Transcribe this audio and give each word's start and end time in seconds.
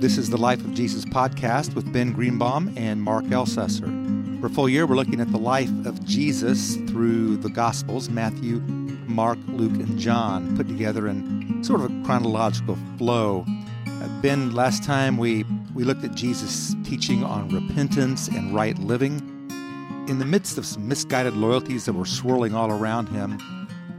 This 0.00 0.16
is 0.16 0.30
the 0.30 0.38
Life 0.38 0.60
of 0.60 0.74
Jesus 0.74 1.04
podcast 1.04 1.74
with 1.74 1.92
Ben 1.92 2.12
Greenbaum 2.12 2.72
and 2.76 3.02
Mark 3.02 3.24
Ellcessor. 3.24 4.40
For 4.40 4.46
a 4.46 4.50
full 4.50 4.68
year, 4.68 4.86
we're 4.86 4.94
looking 4.94 5.20
at 5.20 5.32
the 5.32 5.38
life 5.38 5.72
of 5.84 6.04
Jesus 6.04 6.76
through 6.86 7.38
the 7.38 7.48
Gospels 7.48 8.08
Matthew, 8.08 8.60
Mark, 9.08 9.40
Luke, 9.48 9.72
and 9.72 9.98
John, 9.98 10.56
put 10.56 10.68
together 10.68 11.08
in 11.08 11.64
sort 11.64 11.80
of 11.80 11.90
a 11.90 12.04
chronological 12.04 12.78
flow. 12.96 13.44
Uh, 13.88 14.08
ben, 14.22 14.52
last 14.54 14.84
time 14.84 15.16
we, 15.16 15.44
we 15.74 15.82
looked 15.82 16.04
at 16.04 16.14
Jesus' 16.14 16.76
teaching 16.84 17.24
on 17.24 17.48
repentance 17.48 18.28
and 18.28 18.54
right 18.54 18.78
living 18.78 19.16
in 20.08 20.20
the 20.20 20.24
midst 20.24 20.58
of 20.58 20.64
some 20.64 20.86
misguided 20.86 21.34
loyalties 21.34 21.86
that 21.86 21.94
were 21.94 22.06
swirling 22.06 22.54
all 22.54 22.70
around 22.70 23.08
him. 23.08 23.36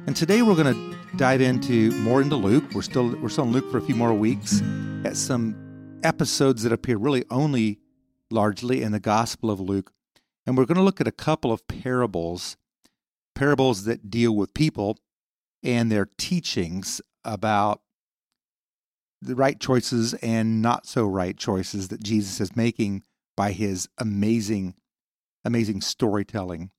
And 0.08 0.16
today 0.16 0.44
we're 0.44 0.56
going 0.56 0.74
to 0.74 1.18
dive 1.18 1.42
into 1.42 1.92
more 1.98 2.22
into 2.22 2.38
Luke. 2.38 2.64
We're 2.74 2.84
still 2.84 3.18
we're 3.18 3.28
still 3.28 3.44
in 3.44 3.52
Luke 3.52 3.70
for 3.70 3.80
a 3.80 3.82
few 3.82 3.96
more 3.96 4.14
weeks 4.14 4.62
at 5.04 5.18
some 5.18 5.69
episodes 6.04 6.64
that 6.64 6.74
appear 6.74 6.98
really 6.98 7.26
only 7.30 7.80
largely 8.32 8.82
in 8.82 8.92
the 8.92 9.00
Gospel 9.00 9.52
of 9.52 9.60
Luke. 9.60 9.92
And 10.46 10.58
we're 10.58 10.66
going 10.66 10.78
to 10.78 10.84
look 10.84 11.02
at 11.02 11.08
a 11.08 11.12
couple 11.12 11.52
of 11.52 11.68
parables, 11.68 12.58
parables 13.36 13.84
that 13.86 14.10
deal 14.10 14.36
with 14.36 14.54
people 14.54 14.98
and 15.64 15.92
their 15.92 16.08
teachings 16.18 17.02
about 17.24 17.82
the 19.22 19.36
right 19.36 19.60
choices 19.60 20.14
and 20.16 20.62
not 20.62 20.86
so 20.86 21.06
right 21.06 21.38
choices 21.38 21.90
that 21.90 22.04
Jesus 22.04 22.40
is 22.40 22.56
making 22.56 23.04
by 23.36 23.52
his 23.52 23.88
amazing, 23.98 24.76
amazing 25.44 25.82
storytelling. 25.82 26.72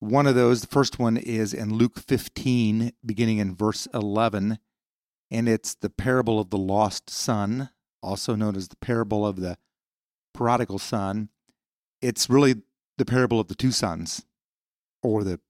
One 0.00 0.26
of 0.26 0.34
those, 0.34 0.60
the 0.60 0.66
first 0.66 0.98
one 0.98 1.16
is 1.16 1.54
in 1.54 1.74
Luke 1.74 1.98
15, 1.98 2.92
beginning 3.04 3.38
in 3.38 3.54
verse 3.54 3.86
11, 3.94 4.58
and 5.30 5.48
it's 5.48 5.74
the 5.74 5.90
parable 5.90 6.38
of 6.38 6.50
the 6.50 6.58
lost 6.58 7.08
son, 7.08 7.70
also 8.02 8.34
known 8.34 8.56
as 8.56 8.68
the 8.68 8.76
parable 8.76 9.26
of 9.26 9.40
the 9.40 9.58
prodigal 10.34 10.78
son. 10.78 11.28
It's 12.02 12.28
really 12.28 12.56
the 12.98 13.04
parable 13.04 13.40
of 13.40 13.48
the 13.48 13.54
two 13.54 13.72
sons, 13.72 14.24
or 15.02 15.24
the 15.24 15.40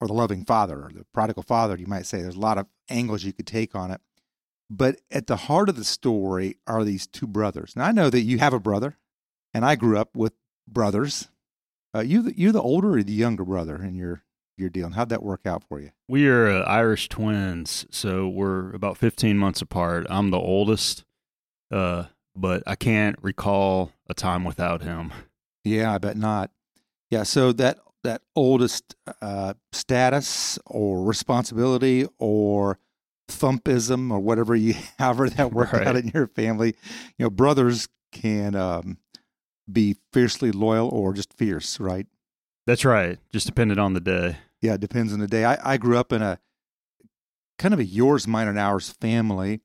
or 0.00 0.06
the 0.06 0.14
loving 0.14 0.44
father, 0.44 0.76
or 0.76 0.90
the 0.94 1.06
prodigal 1.12 1.42
father, 1.42 1.76
you 1.76 1.86
might 1.86 2.06
say. 2.06 2.22
There's 2.22 2.36
a 2.36 2.40
lot 2.40 2.58
of 2.58 2.66
angles 2.88 3.24
you 3.24 3.32
could 3.32 3.46
take 3.46 3.74
on 3.74 3.90
it. 3.90 4.00
But 4.70 5.00
at 5.10 5.26
the 5.26 5.36
heart 5.36 5.68
of 5.68 5.76
the 5.76 5.84
story 5.84 6.58
are 6.66 6.84
these 6.84 7.06
two 7.06 7.26
brothers. 7.26 7.74
Now 7.74 7.86
I 7.86 7.92
know 7.92 8.10
that 8.10 8.20
you 8.20 8.38
have 8.38 8.52
a 8.52 8.60
brother, 8.60 8.96
and 9.52 9.64
I 9.64 9.76
grew 9.76 9.98
up 9.98 10.14
with 10.14 10.34
brothers. 10.66 11.28
Uh, 11.94 12.00
you 12.00 12.22
the, 12.22 12.38
you 12.38 12.52
the 12.52 12.60
older 12.60 12.98
or 12.98 13.02
the 13.02 13.12
younger 13.12 13.44
brother 13.44 13.82
in 13.82 13.94
your 13.94 14.22
your 14.58 14.68
deal? 14.68 14.86
And 14.86 14.94
how'd 14.94 15.08
that 15.08 15.22
work 15.22 15.46
out 15.46 15.64
for 15.68 15.80
you? 15.80 15.90
We 16.08 16.28
are 16.28 16.48
uh, 16.48 16.62
Irish 16.64 17.08
twins, 17.08 17.86
so 17.90 18.28
we're 18.28 18.72
about 18.72 18.98
15 18.98 19.38
months 19.38 19.62
apart. 19.62 20.06
I'm 20.10 20.30
the 20.30 20.38
oldest, 20.38 21.04
uh, 21.70 22.04
but 22.36 22.62
I 22.66 22.74
can't 22.76 23.16
recall 23.22 23.92
a 24.08 24.14
time 24.14 24.44
without 24.44 24.82
him. 24.82 25.12
Yeah, 25.64 25.92
I 25.94 25.98
bet 25.98 26.16
not. 26.16 26.50
Yeah, 27.10 27.22
so 27.24 27.52
that 27.52 27.78
that 28.04 28.22
oldest 28.36 28.94
uh, 29.20 29.54
status 29.72 30.58
or 30.66 31.02
responsibility 31.04 32.06
or 32.18 32.78
thumpism 33.28 34.10
or 34.10 34.18
whatever 34.20 34.54
you 34.54 34.74
however 34.98 35.28
that 35.30 35.52
worked 35.52 35.72
Right. 35.72 35.86
out 35.86 35.96
in 35.96 36.08
your 36.08 36.26
family, 36.28 36.74
you 37.18 37.24
know, 37.24 37.30
brothers 37.30 37.88
can 38.12 38.54
um, 38.54 38.98
be 39.70 39.96
fiercely 40.12 40.52
loyal 40.52 40.88
or 40.88 41.12
just 41.12 41.34
fierce, 41.34 41.78
right? 41.80 42.06
That's 42.66 42.84
right. 42.84 43.18
Just 43.32 43.46
depended 43.46 43.78
on 43.78 43.94
the 43.94 44.00
day. 44.00 44.36
Yeah, 44.60 44.74
it 44.74 44.80
depends 44.80 45.12
on 45.12 45.18
the 45.20 45.26
day. 45.26 45.44
I, 45.44 45.74
I 45.74 45.76
grew 45.76 45.98
up 45.98 46.12
in 46.12 46.22
a 46.22 46.38
kind 47.58 47.74
of 47.74 47.80
a 47.80 47.84
yours, 47.84 48.26
mine, 48.26 48.48
and 48.48 48.58
ours 48.58 48.90
family, 48.90 49.60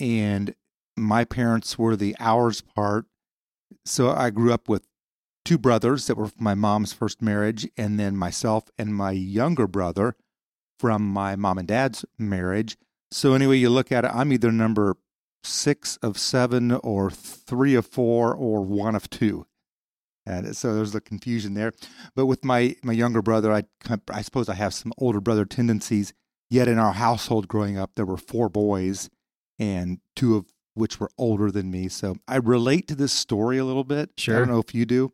and 0.00 0.54
my 0.96 1.24
parents 1.24 1.78
were 1.78 1.96
the 1.96 2.16
ours 2.18 2.60
part. 2.60 3.06
So 3.84 4.10
I 4.10 4.30
grew 4.30 4.52
up 4.52 4.68
with 4.68 4.86
two 5.44 5.58
brothers 5.58 6.06
that 6.06 6.16
were 6.16 6.28
from 6.28 6.44
my 6.44 6.54
mom's 6.54 6.92
first 6.92 7.20
marriage, 7.20 7.68
and 7.76 7.98
then 7.98 8.16
myself 8.16 8.70
and 8.78 8.94
my 8.94 9.10
younger 9.12 9.66
brother 9.66 10.16
from 10.78 11.02
my 11.02 11.36
mom 11.36 11.58
and 11.58 11.68
dad's 11.68 12.04
marriage. 12.18 12.76
So 13.10 13.34
anyway, 13.34 13.58
you 13.58 13.70
look 13.70 13.92
at 13.92 14.04
it, 14.04 14.10
I'm 14.14 14.32
either 14.32 14.52
number 14.52 14.96
six 15.44 15.96
of 15.98 16.18
seven, 16.18 16.72
or 16.72 17.10
three 17.10 17.74
of 17.74 17.86
four, 17.86 18.34
or 18.34 18.62
one 18.62 18.94
of 18.94 19.10
two. 19.10 19.46
And 20.24 20.56
so 20.56 20.74
there's 20.74 20.92
the 20.92 21.00
confusion 21.00 21.54
there. 21.54 21.72
But 22.14 22.26
with 22.26 22.44
my 22.44 22.76
my 22.84 22.92
younger 22.92 23.22
brother, 23.22 23.52
I 23.52 23.64
I 24.10 24.22
suppose 24.22 24.48
I 24.48 24.54
have 24.54 24.74
some 24.74 24.92
older 24.98 25.20
brother 25.20 25.44
tendencies. 25.44 26.12
Yet 26.48 26.68
in 26.68 26.78
our 26.78 26.92
household 26.92 27.48
growing 27.48 27.78
up, 27.78 27.92
there 27.96 28.04
were 28.04 28.18
four 28.18 28.48
boys, 28.48 29.10
and 29.58 29.98
two 30.14 30.36
of 30.36 30.51
which 30.74 30.98
were 30.98 31.10
older 31.18 31.50
than 31.50 31.70
me. 31.70 31.88
So 31.88 32.16
I 32.26 32.36
relate 32.36 32.88
to 32.88 32.94
this 32.94 33.12
story 33.12 33.58
a 33.58 33.64
little 33.64 33.84
bit. 33.84 34.10
Sure. 34.16 34.36
I 34.36 34.38
don't 34.38 34.48
know 34.48 34.58
if 34.58 34.74
you 34.74 34.84
do. 34.86 35.12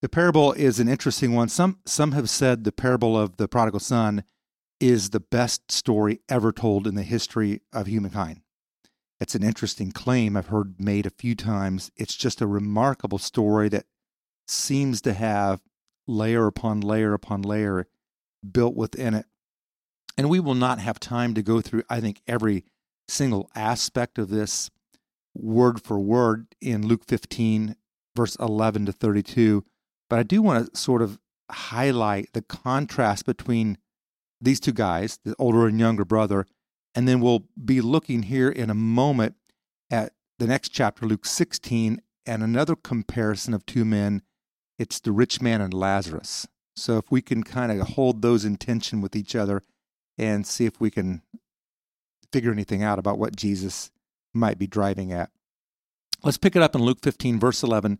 The 0.00 0.08
parable 0.08 0.52
is 0.52 0.80
an 0.80 0.88
interesting 0.88 1.32
one. 1.32 1.48
Some 1.48 1.78
some 1.86 2.12
have 2.12 2.28
said 2.28 2.64
the 2.64 2.72
parable 2.72 3.16
of 3.16 3.36
the 3.36 3.46
prodigal 3.46 3.80
son 3.80 4.24
is 4.80 5.10
the 5.10 5.20
best 5.20 5.70
story 5.70 6.20
ever 6.28 6.50
told 6.50 6.88
in 6.88 6.96
the 6.96 7.04
history 7.04 7.60
of 7.72 7.86
humankind. 7.86 8.40
It's 9.20 9.36
an 9.36 9.44
interesting 9.44 9.92
claim 9.92 10.36
I've 10.36 10.48
heard 10.48 10.80
made 10.80 11.06
a 11.06 11.10
few 11.10 11.36
times. 11.36 11.92
It's 11.96 12.16
just 12.16 12.40
a 12.40 12.46
remarkable 12.48 13.18
story 13.18 13.68
that 13.68 13.86
seems 14.48 15.00
to 15.02 15.12
have 15.12 15.60
layer 16.08 16.48
upon 16.48 16.80
layer 16.80 17.14
upon 17.14 17.42
layer 17.42 17.86
built 18.50 18.74
within 18.74 19.14
it. 19.14 19.26
And 20.18 20.28
we 20.28 20.40
will 20.40 20.56
not 20.56 20.80
have 20.80 20.98
time 20.98 21.34
to 21.34 21.42
go 21.42 21.60
through, 21.60 21.84
I 21.88 22.00
think, 22.00 22.20
every 22.26 22.64
single 23.12 23.50
aspect 23.54 24.18
of 24.18 24.30
this 24.30 24.70
word 25.34 25.82
for 25.82 25.98
word 25.98 26.46
in 26.60 26.86
Luke 26.86 27.04
15, 27.06 27.76
verse 28.16 28.36
11 28.36 28.86
to 28.86 28.92
32. 28.92 29.64
But 30.08 30.18
I 30.18 30.22
do 30.22 30.42
want 30.42 30.72
to 30.72 30.78
sort 30.78 31.02
of 31.02 31.18
highlight 31.50 32.32
the 32.32 32.42
contrast 32.42 33.26
between 33.26 33.78
these 34.40 34.60
two 34.60 34.72
guys, 34.72 35.18
the 35.24 35.34
older 35.38 35.66
and 35.66 35.78
younger 35.78 36.04
brother, 36.04 36.46
and 36.94 37.06
then 37.06 37.20
we'll 37.20 37.44
be 37.62 37.80
looking 37.80 38.24
here 38.24 38.50
in 38.50 38.68
a 38.68 38.74
moment 38.74 39.36
at 39.90 40.12
the 40.38 40.46
next 40.46 40.70
chapter, 40.70 41.06
Luke 41.06 41.24
16, 41.24 42.00
and 42.26 42.42
another 42.42 42.76
comparison 42.76 43.54
of 43.54 43.64
two 43.64 43.84
men. 43.84 44.22
It's 44.78 45.00
the 45.00 45.12
rich 45.12 45.40
man 45.40 45.60
and 45.60 45.72
Lazarus. 45.72 46.46
So 46.74 46.98
if 46.98 47.10
we 47.10 47.22
can 47.22 47.42
kind 47.42 47.70
of 47.70 47.90
hold 47.90 48.22
those 48.22 48.44
in 48.44 48.56
tension 48.56 49.00
with 49.00 49.14
each 49.14 49.36
other 49.36 49.62
and 50.18 50.46
see 50.46 50.66
if 50.66 50.80
we 50.80 50.90
can 50.90 51.22
figure 52.32 52.52
anything 52.52 52.82
out 52.82 52.98
about 52.98 53.18
what 53.18 53.36
Jesus 53.36 53.90
might 54.34 54.58
be 54.58 54.66
driving 54.66 55.12
at. 55.12 55.30
Let's 56.22 56.38
pick 56.38 56.56
it 56.56 56.62
up 56.62 56.74
in 56.74 56.82
Luke 56.82 57.00
15, 57.02 57.38
verse 57.38 57.62
11. 57.62 57.98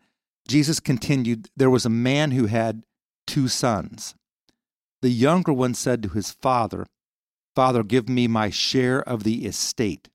Jesus 0.48 0.80
continued, 0.80 1.48
There 1.56 1.70
was 1.70 1.84
a 1.84 1.90
man 1.90 2.32
who 2.32 2.46
had 2.46 2.84
two 3.26 3.48
sons. 3.48 4.14
The 5.00 5.10
younger 5.10 5.52
one 5.52 5.74
said 5.74 6.02
to 6.02 6.08
his 6.10 6.30
father, 6.30 6.86
Father, 7.54 7.82
give 7.82 8.08
me 8.08 8.28
my 8.28 8.50
share 8.50 9.02
of 9.02 9.24
the 9.24 9.44
estate. 9.44 10.08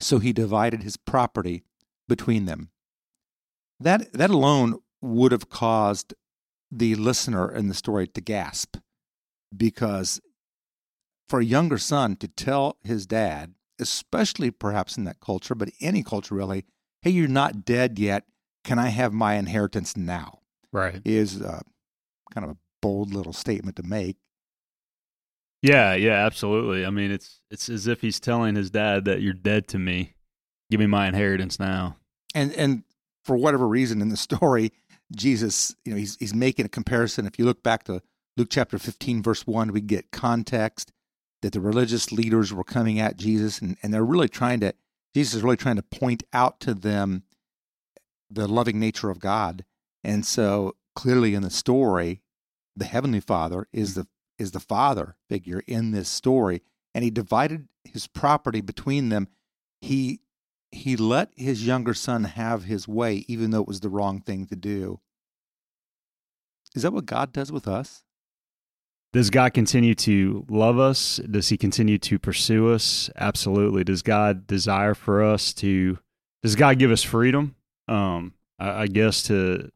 So 0.00 0.18
he 0.18 0.32
divided 0.32 0.82
his 0.82 0.96
property 0.96 1.62
between 2.08 2.46
them. 2.46 2.70
That, 3.78 4.12
that 4.12 4.30
alone 4.30 4.78
would 5.00 5.32
have 5.32 5.50
caused 5.50 6.14
the 6.70 6.94
listener 6.94 7.50
in 7.50 7.68
the 7.68 7.74
story 7.74 8.06
to 8.06 8.20
gasp 8.20 8.76
because 9.54 10.20
for 11.30 11.38
a 11.38 11.44
younger 11.44 11.78
son 11.78 12.16
to 12.16 12.26
tell 12.26 12.76
his 12.82 13.06
dad, 13.06 13.54
especially 13.78 14.50
perhaps 14.50 14.98
in 14.98 15.04
that 15.04 15.20
culture, 15.20 15.54
but 15.54 15.70
any 15.80 16.02
culture 16.02 16.34
really, 16.34 16.64
hey, 17.02 17.10
you're 17.10 17.28
not 17.28 17.64
dead 17.64 18.00
yet. 18.00 18.24
Can 18.64 18.80
I 18.80 18.88
have 18.88 19.12
my 19.12 19.34
inheritance 19.34 19.96
now? 19.96 20.40
Right. 20.72 21.00
Is 21.04 21.40
uh, 21.40 21.60
kind 22.34 22.44
of 22.44 22.50
a 22.50 22.56
bold 22.82 23.14
little 23.14 23.32
statement 23.32 23.76
to 23.76 23.84
make. 23.84 24.16
Yeah, 25.62 25.94
yeah, 25.94 26.26
absolutely. 26.26 26.84
I 26.84 26.90
mean, 26.90 27.12
it's 27.12 27.42
it's 27.48 27.68
as 27.68 27.86
if 27.86 28.00
he's 28.00 28.18
telling 28.18 28.56
his 28.56 28.70
dad 28.70 29.04
that 29.04 29.20
you're 29.20 29.32
dead 29.32 29.68
to 29.68 29.78
me. 29.78 30.14
Give 30.68 30.80
me 30.80 30.86
my 30.86 31.06
inheritance 31.06 31.60
now. 31.60 31.96
and 32.34 32.52
and 32.54 32.82
for 33.24 33.36
whatever 33.36 33.68
reason 33.68 34.00
in 34.00 34.08
the 34.08 34.16
story 34.16 34.72
jesus 35.14 35.74
you 35.84 35.92
know 35.92 35.98
he's 35.98 36.16
he's 36.16 36.32
making 36.34 36.64
a 36.64 36.68
comparison 36.68 37.26
if 37.26 37.38
you 37.38 37.44
look 37.44 37.62
back 37.62 37.82
to 37.82 38.00
luke 38.36 38.48
chapter 38.50 38.78
15 38.78 39.22
verse 39.22 39.46
1 39.46 39.72
we 39.72 39.80
get 39.80 40.10
context 40.12 40.92
that 41.42 41.52
the 41.52 41.60
religious 41.60 42.12
leaders 42.12 42.52
were 42.52 42.64
coming 42.64 42.98
at 42.98 43.16
jesus 43.16 43.60
and, 43.60 43.76
and 43.82 43.92
they're 43.92 44.04
really 44.04 44.28
trying 44.28 44.60
to 44.60 44.74
jesus 45.14 45.34
is 45.34 45.42
really 45.42 45.56
trying 45.56 45.76
to 45.76 45.82
point 45.82 46.22
out 46.32 46.60
to 46.60 46.74
them 46.74 47.22
the 48.30 48.46
loving 48.46 48.78
nature 48.78 49.10
of 49.10 49.20
god 49.20 49.64
and 50.04 50.24
so 50.24 50.74
clearly 50.94 51.34
in 51.34 51.42
the 51.42 51.50
story 51.50 52.22
the 52.76 52.84
heavenly 52.84 53.20
father 53.20 53.66
is 53.72 53.94
the 53.94 54.06
is 54.38 54.52
the 54.52 54.60
father 54.60 55.16
figure 55.28 55.62
in 55.66 55.90
this 55.90 56.08
story 56.08 56.62
and 56.94 57.04
he 57.04 57.10
divided 57.10 57.68
his 57.84 58.06
property 58.06 58.60
between 58.60 59.08
them 59.08 59.28
he 59.80 60.20
he 60.72 60.96
let 60.96 61.32
his 61.36 61.66
younger 61.66 61.94
son 61.94 62.24
have 62.24 62.64
his 62.64 62.86
way, 62.86 63.24
even 63.28 63.50
though 63.50 63.60
it 63.60 63.68
was 63.68 63.80
the 63.80 63.88
wrong 63.88 64.20
thing 64.20 64.46
to 64.46 64.56
do. 64.56 65.00
Is 66.74 66.82
that 66.82 66.92
what 66.92 67.06
God 67.06 67.32
does 67.32 67.50
with 67.50 67.66
us? 67.66 68.04
Does 69.12 69.30
God 69.30 69.54
continue 69.54 69.94
to 69.96 70.44
love 70.48 70.78
us? 70.78 71.16
Does 71.18 71.48
He 71.48 71.56
continue 71.56 71.98
to 71.98 72.18
pursue 72.18 72.72
us? 72.72 73.10
Absolutely. 73.16 73.82
Does 73.84 74.02
God 74.02 74.46
desire 74.46 74.94
for 74.94 75.22
us 75.22 75.52
to? 75.54 75.98
Does 76.42 76.56
God 76.56 76.78
give 76.78 76.90
us 76.90 77.02
freedom? 77.02 77.54
Um, 77.88 78.34
I, 78.58 78.82
I 78.82 78.86
guess 78.86 79.24
to, 79.24 79.70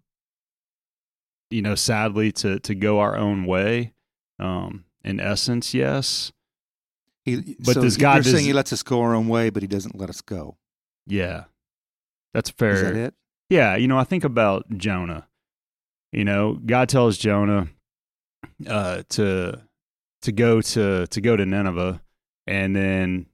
you 1.51 1.63
know, 1.63 1.75
sadly 1.75 2.33
to 2.33 2.59
to 2.61 2.75
go 2.75 3.01
our 3.01 3.17
own 3.17 3.45
way. 3.45 3.93
Um, 4.39 4.85
in 5.05 5.21
essence, 5.21 5.75
yes. 5.75 6.33
He, 7.25 7.57
But 7.59 7.75
so 7.75 7.83
does 7.83 7.97
God 7.97 8.15
You're 8.17 8.23
does- 8.25 8.33
saying 8.33 8.45
he 8.45 8.53
lets 8.53 8.73
us 8.73 8.83
go 8.83 9.01
our 9.03 9.15
own 9.15 9.29
way, 9.29 9.51
but 9.51 9.63
he 9.63 9.67
doesn't 9.67 9.99
let 9.99 10.11
us 10.11 10.21
go. 10.21 10.57
Yeah, 11.07 11.45
that's 12.33 12.51
fair. 12.51 12.73
Is 12.73 12.83
that 12.83 12.97
it? 12.97 13.15
Yeah, 13.51 13.77
you 13.77 13.89
know, 13.89 13.99
I 13.99 14.05
think 14.05 14.25
about 14.25 14.67
Jonah. 14.77 15.29
You 16.13 16.25
know, 16.25 16.55
God 16.65 16.89
tells 16.89 17.19
Jonah 17.19 17.69
uh, 18.67 19.03
to 19.11 19.61
to 20.23 20.33
go 20.33 20.61
to 20.61 21.07
to 21.07 21.21
go 21.21 21.37
to 21.37 21.47
Nineveh, 21.47 22.01
and 22.47 22.75
then 22.75 23.27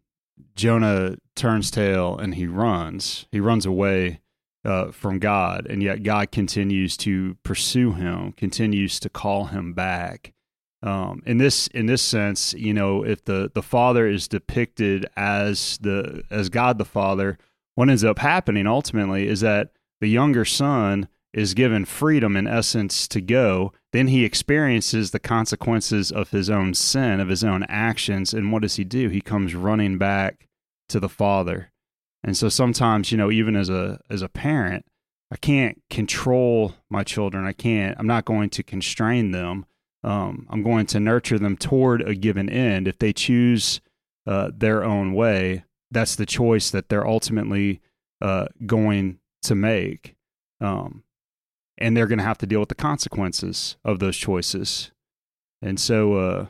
Jonah 0.54 1.16
turns 1.36 1.70
tail 1.70 2.18
and 2.18 2.34
he 2.34 2.46
runs. 2.46 3.26
He 3.30 3.40
runs 3.40 3.66
away 3.66 4.20
uh, 4.64 4.90
from 4.90 5.18
God, 5.18 5.66
and 5.68 5.82
yet 5.82 6.02
God 6.02 6.30
continues 6.30 6.96
to 6.98 7.36
pursue 7.42 7.92
him, 7.92 8.32
continues 8.32 9.00
to 9.00 9.08
call 9.08 9.46
him 9.46 9.72
back. 9.72 10.32
Um, 10.82 11.22
in 11.26 11.38
this 11.38 11.66
in 11.68 11.86
this 11.86 12.02
sense, 12.02 12.54
you 12.54 12.72
know, 12.72 13.04
if 13.04 13.24
the 13.24 13.50
the 13.54 13.62
Father 13.62 14.06
is 14.06 14.28
depicted 14.28 15.06
as 15.16 15.78
the 15.80 16.22
as 16.30 16.48
God 16.48 16.78
the 16.78 16.84
Father, 16.84 17.38
what 17.74 17.90
ends 17.90 18.04
up 18.04 18.18
happening 18.18 18.66
ultimately 18.66 19.28
is 19.28 19.40
that 19.40 19.72
the 20.00 20.08
younger 20.08 20.44
son 20.44 21.08
is 21.32 21.54
given 21.54 21.84
freedom 21.84 22.36
in 22.36 22.46
essence 22.46 23.06
to 23.08 23.20
go 23.20 23.72
then 23.92 24.08
he 24.08 24.24
experiences 24.24 25.10
the 25.10 25.18
consequences 25.18 26.12
of 26.12 26.30
his 26.30 26.48
own 26.48 26.74
sin 26.74 27.20
of 27.20 27.28
his 27.28 27.42
own 27.42 27.64
actions. 27.64 28.32
And 28.32 28.52
what 28.52 28.62
does 28.62 28.76
he 28.76 28.84
do? 28.84 29.08
He 29.08 29.20
comes 29.20 29.54
running 29.54 29.98
back 29.98 30.46
to 30.88 31.00
the 31.00 31.08
father. 31.08 31.72
And 32.22 32.36
so 32.36 32.48
sometimes 32.48 33.10
you 33.10 33.18
know 33.18 33.30
even 33.30 33.56
as 33.56 33.68
a 33.68 34.00
as 34.10 34.22
a 34.22 34.28
parent 34.28 34.84
i 35.32 35.36
can't 35.36 35.80
control 35.88 36.74
my 36.88 37.04
children. 37.04 37.46
I 37.46 37.52
can't 37.52 37.96
i'm 37.98 38.06
not 38.06 38.24
going 38.24 38.50
to 38.50 38.62
constrain 38.62 39.30
them. 39.30 39.66
Um, 40.02 40.46
i'm 40.50 40.62
going 40.62 40.86
to 40.86 41.00
nurture 41.00 41.38
them 41.38 41.56
toward 41.56 42.02
a 42.02 42.14
given 42.14 42.48
end. 42.48 42.88
If 42.88 42.98
they 42.98 43.12
choose 43.12 43.80
uh, 44.26 44.50
their 44.54 44.84
own 44.84 45.14
way 45.14 45.64
that's 45.90 46.14
the 46.14 46.26
choice 46.26 46.70
that 46.70 46.88
they're 46.88 47.06
ultimately 47.06 47.80
uh, 48.20 48.46
going 48.66 49.18
to 49.42 49.54
make. 49.54 50.14
Um, 50.60 51.02
and 51.80 51.96
they're 51.96 52.06
going 52.06 52.18
to 52.18 52.24
have 52.24 52.38
to 52.38 52.46
deal 52.46 52.60
with 52.60 52.68
the 52.68 52.74
consequences 52.74 53.76
of 53.84 53.98
those 53.98 54.16
choices. 54.16 54.92
And 55.62 55.80
so, 55.80 56.14
uh, 56.14 56.46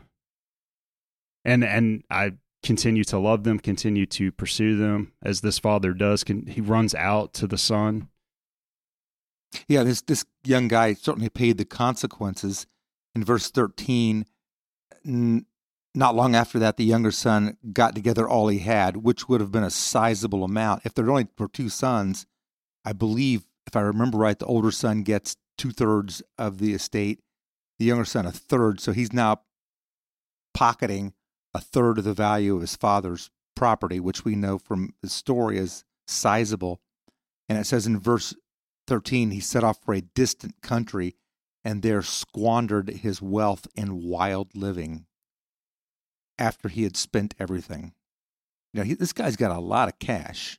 and, 1.45 1.65
and 1.65 2.05
I 2.11 2.33
continue 2.63 3.05
to 3.05 3.19
love 3.19 3.45
them, 3.45 3.59
continue 3.59 4.07
to 4.07 4.31
pursue 4.33 4.77
them 4.77 5.13
as 5.23 5.41
this 5.41 5.59
father 5.59 5.95
does. 5.95 6.25
Can, 6.25 6.47
he 6.47 6.61
runs 6.61 6.95
out 6.95 7.33
to 7.35 7.47
the 7.47 7.59
son. 7.59 8.09
Yeah, 9.67 9.83
this 9.83 10.01
this 10.03 10.25
young 10.45 10.69
guy 10.69 10.95
certainly 10.95 11.29
paid 11.29 11.59
the 11.59 11.65
consequences. 11.65 12.69
In 13.17 13.25
verse 13.25 13.51
thirteen, 13.51 14.27
n- 15.05 15.45
not 15.93 16.15
long 16.15 16.37
after 16.37 16.61
that, 16.61 16.77
the 16.77 16.85
younger 16.85 17.11
son 17.11 17.57
got 17.73 17.97
together 17.97 18.29
all 18.29 18.47
he 18.47 18.61
had, 18.61 18.99
which 18.99 19.29
would 19.29 19.41
have 19.41 19.51
been 19.51 19.65
a 19.65 19.71
sizable 19.71 20.45
amount. 20.45 20.83
If 20.85 20.95
there 20.95 21.11
only 21.11 21.27
were 21.37 21.49
two 21.49 21.69
sons, 21.69 22.27
I 22.85 22.93
believe, 22.93 23.43
if 23.71 23.77
I 23.77 23.83
remember 23.83 24.19
right, 24.19 24.37
the 24.37 24.47
older 24.47 24.73
son 24.73 25.05
gets 25.05 25.37
two 25.57 25.71
thirds 25.71 26.23
of 26.37 26.59
the 26.59 26.75
estate, 26.75 27.21
the 27.79 27.85
younger 27.85 28.05
son 28.05 28.27
a 28.27 28.33
third. 28.33 28.81
So 28.81 28.91
he's 28.91 29.13
now 29.13 29.43
pocketing 30.53 31.13
a 31.55 31.61
third 31.61 31.99
of 31.99 32.03
the 32.03 32.13
value 32.13 32.57
of 32.57 32.63
his 32.63 32.75
father's 32.75 33.31
property, 33.55 34.01
which 34.01 34.25
we 34.25 34.35
know 34.35 34.59
from 34.59 34.95
the 35.03 35.09
story 35.09 35.57
is 35.57 35.85
sizable. 36.09 36.81
And 37.49 37.59
it 37.59 37.65
says 37.65 37.87
in 37.87 38.01
verse 38.01 38.35
13, 38.89 39.31
he 39.31 39.39
set 39.39 39.63
off 39.63 39.79
for 39.85 39.95
a 39.95 40.01
distant 40.01 40.61
country 40.63 41.15
and 41.65 41.83
there 41.83 42.03
squandered 42.03 42.89
his 42.89 43.23
wealth 43.23 43.69
in 43.77 44.03
wild 44.03 44.49
living 44.57 45.07
after 46.41 46.69
he 46.69 46.83
had 46.83 46.97
spent 46.97 47.37
everything. 47.39 47.93
You 48.73 48.81
know, 48.81 48.85
he, 48.85 48.95
this 48.95 49.13
guy's 49.13 49.37
got 49.37 49.57
a 49.57 49.61
lot 49.61 49.89
of 49.89 50.01
cash 50.01 50.59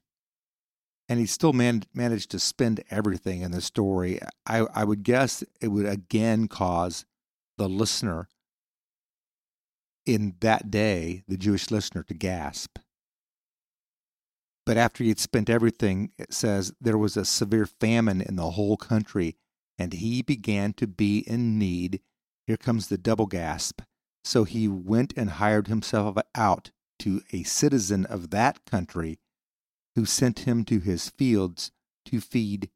and 1.12 1.19
he 1.19 1.25
still 1.25 1.52
man, 1.52 1.84
managed 1.94 2.31
to 2.31 2.40
spend 2.40 2.81
everything 2.90 3.42
in 3.42 3.52
the 3.52 3.60
story. 3.60 4.18
I, 4.48 4.60
I 4.74 4.86
would 4.86 5.04
guess 5.04 5.44
it 5.60 5.68
would 5.68 5.86
again 5.86 6.48
cause 6.48 7.06
the 7.58 7.68
listener 7.68 8.30
in 10.06 10.36
that 10.40 10.72
day, 10.72 11.24
the 11.28 11.36
Jewish 11.36 11.69
listener, 11.69 12.04
to 12.04 12.13
gasp. 12.13 12.78
But 14.66 14.78
after 14.78 15.04
he 15.04 15.10
had 15.10 15.19
spent 15.19 15.50
everything, 15.50 16.13
it 16.18 16.34
says 16.34 16.72
there 16.80 16.98
was 16.98 17.18
a 17.18 17.25
severe 17.25 17.66
famine 17.66 18.22
in 18.22 18.38
the 18.38 18.52
whole 18.52 18.78
country, 18.78 19.36
and 19.78 19.92
he 19.92 20.22
began 20.22 20.72
to 20.75 20.88
be 20.88 21.25
in 21.28 21.60
need. 21.60 22.00
Here 22.48 22.56
comes 22.56 22.88
the 22.88 22.98
double 22.98 23.25
gasp. 23.25 23.81
So 24.24 24.46
he 24.46 24.69
went 24.69 25.12
and 25.18 25.31
hired 25.31 25.68
himself 25.68 26.18
out 26.36 26.72
to 27.00 27.22
a 27.34 27.44
citizen 27.44 28.06
of 28.06 28.30
that 28.30 28.63
country 28.63 29.19
who 29.96 30.06
sent 30.06 30.40
him 30.40 30.64
to 30.66 30.80
his 30.80 31.10
fields 31.10 31.72
to 32.06 32.20
feed 32.20 32.70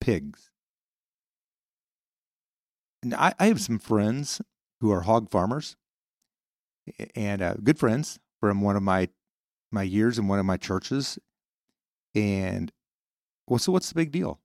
pigs. 0.00 0.50
And 3.02 3.14
I, 3.14 3.34
I 3.38 3.46
have 3.46 3.60
some 3.60 3.78
friends 3.78 4.40
who 4.80 4.90
are 4.90 5.02
hog 5.02 5.30
farmers 5.30 5.76
and 7.14 7.42
uh, 7.42 7.54
good 7.62 7.78
friends 7.78 8.18
from 8.40 8.60
one 8.60 8.76
of 8.76 8.82
my 8.82 9.08
my 9.72 9.82
years 9.82 10.18
in 10.18 10.26
one 10.26 10.38
of 10.38 10.46
my 10.46 10.56
churches. 10.56 11.18
And 12.14 12.72
well, 13.46 13.58
so 13.58 13.72
what's 13.72 13.88
the 13.88 13.94
big 13.94 14.10
deal? 14.10 14.40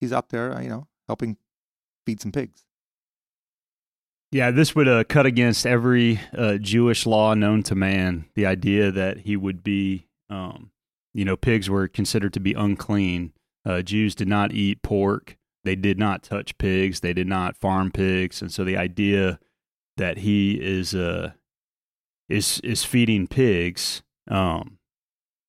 He's 0.00 0.12
out 0.12 0.30
there, 0.30 0.60
you 0.62 0.68
know, 0.68 0.88
helping 1.06 1.36
feed 2.04 2.20
some 2.20 2.32
pigs. 2.32 2.64
Yeah, 4.32 4.50
this 4.50 4.74
would 4.74 4.88
uh, 4.88 5.04
cut 5.04 5.24
against 5.24 5.66
every 5.66 6.20
uh, 6.36 6.56
Jewish 6.58 7.06
law 7.06 7.34
known 7.34 7.62
to 7.64 7.74
man. 7.74 8.26
The 8.34 8.46
idea 8.46 8.90
that 8.90 9.18
he 9.18 9.36
would 9.36 9.62
be, 9.62 10.08
um, 10.28 10.70
you 11.16 11.24
know, 11.24 11.34
pigs 11.34 11.70
were 11.70 11.88
considered 11.88 12.34
to 12.34 12.40
be 12.40 12.52
unclean. 12.52 13.32
Uh, 13.64 13.80
Jews 13.80 14.14
did 14.14 14.28
not 14.28 14.52
eat 14.52 14.82
pork. 14.82 15.38
They 15.64 15.74
did 15.74 15.98
not 15.98 16.22
touch 16.22 16.58
pigs. 16.58 17.00
They 17.00 17.14
did 17.14 17.26
not 17.26 17.56
farm 17.56 17.90
pigs. 17.90 18.42
And 18.42 18.52
so 18.52 18.64
the 18.64 18.76
idea 18.76 19.38
that 19.96 20.18
he 20.18 20.60
is 20.60 20.94
uh, 20.94 21.32
is 22.28 22.60
is 22.60 22.84
feeding 22.84 23.28
pigs, 23.28 24.02
um, 24.28 24.78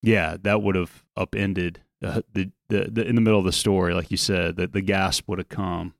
yeah, 0.02 0.38
that 0.40 0.62
would 0.62 0.74
have 0.74 1.04
upended 1.18 1.82
uh, 2.02 2.22
the, 2.32 2.50
the 2.70 2.88
the 2.90 3.06
in 3.06 3.14
the 3.14 3.20
middle 3.20 3.38
of 3.38 3.44
the 3.44 3.52
story, 3.52 3.92
like 3.92 4.10
you 4.10 4.16
said, 4.16 4.56
that 4.56 4.72
the 4.72 4.80
gasp 4.80 5.28
would 5.28 5.38
have 5.38 5.50
come. 5.50 5.92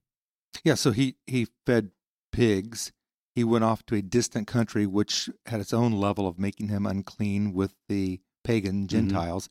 Yeah, 0.64 0.76
so 0.76 0.92
he 0.92 1.16
he 1.26 1.47
fed 1.66 1.90
pigs. 2.33 2.90
He 3.35 3.45
went 3.45 3.64
off 3.64 3.85
to 3.87 3.97
a 3.97 4.02
distant 4.02 4.47
country 4.47 4.87
which 4.87 5.28
had 5.45 5.61
its 5.61 5.75
own 5.75 5.92
level 5.92 6.26
of 6.26 6.38
making 6.38 6.69
him 6.69 6.87
unclean 6.87 7.52
with 7.52 7.75
the 7.87 8.21
pagan 8.45 8.88
Gentiles. 8.88 9.50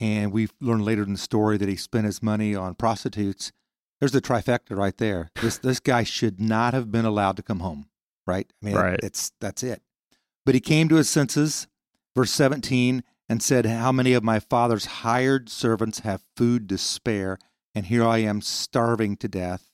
And 0.00 0.32
we 0.32 0.48
learn 0.60 0.80
later 0.84 1.02
in 1.02 1.12
the 1.12 1.18
story 1.18 1.56
that 1.56 1.68
he 1.68 1.76
spent 1.76 2.06
his 2.06 2.22
money 2.22 2.54
on 2.54 2.74
prostitutes. 2.74 3.52
There's 4.00 4.12
the 4.12 4.20
trifecta 4.20 4.76
right 4.76 4.96
there. 4.96 5.30
This 5.40 5.58
this 5.58 5.80
guy 5.80 6.02
should 6.02 6.40
not 6.40 6.74
have 6.74 6.90
been 6.90 7.04
allowed 7.04 7.36
to 7.36 7.42
come 7.42 7.60
home, 7.60 7.86
right? 8.26 8.52
I 8.62 8.66
mean, 8.66 8.74
Right. 8.74 9.00
it's 9.02 9.32
that's 9.40 9.62
it. 9.62 9.82
But 10.44 10.54
he 10.54 10.60
came 10.60 10.88
to 10.88 10.96
his 10.96 11.08
senses, 11.08 11.68
verse 12.14 12.32
17, 12.32 13.02
and 13.28 13.42
said, 13.42 13.64
How 13.66 13.92
many 13.92 14.12
of 14.12 14.22
my 14.24 14.40
father's 14.40 14.84
hired 14.86 15.48
servants 15.48 16.00
have 16.00 16.22
food 16.36 16.68
to 16.68 16.76
spare, 16.76 17.38
and 17.74 17.86
here 17.86 18.04
I 18.04 18.18
am 18.18 18.40
starving 18.42 19.16
to 19.18 19.28
death? 19.28 19.70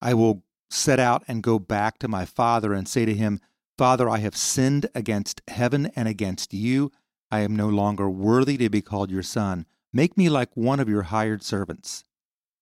I 0.00 0.14
will 0.14 0.44
set 0.70 0.98
out 1.00 1.22
and 1.28 1.42
go 1.42 1.58
back 1.58 1.98
to 1.98 2.08
my 2.08 2.24
father 2.24 2.72
and 2.72 2.88
say 2.88 3.04
to 3.04 3.14
him, 3.14 3.40
Father, 3.76 4.08
I 4.08 4.18
have 4.18 4.36
sinned 4.36 4.86
against 4.94 5.42
heaven 5.48 5.86
and 5.96 6.08
against 6.08 6.54
you. 6.54 6.92
I 7.30 7.40
am 7.40 7.56
no 7.56 7.68
longer 7.68 8.08
worthy 8.08 8.56
to 8.58 8.68
be 8.68 8.82
called 8.82 9.10
your 9.10 9.22
son. 9.22 9.66
Make 9.92 10.16
me 10.16 10.28
like 10.28 10.56
one 10.56 10.80
of 10.80 10.88
your 10.88 11.02
hired 11.02 11.42
servants. 11.42 12.04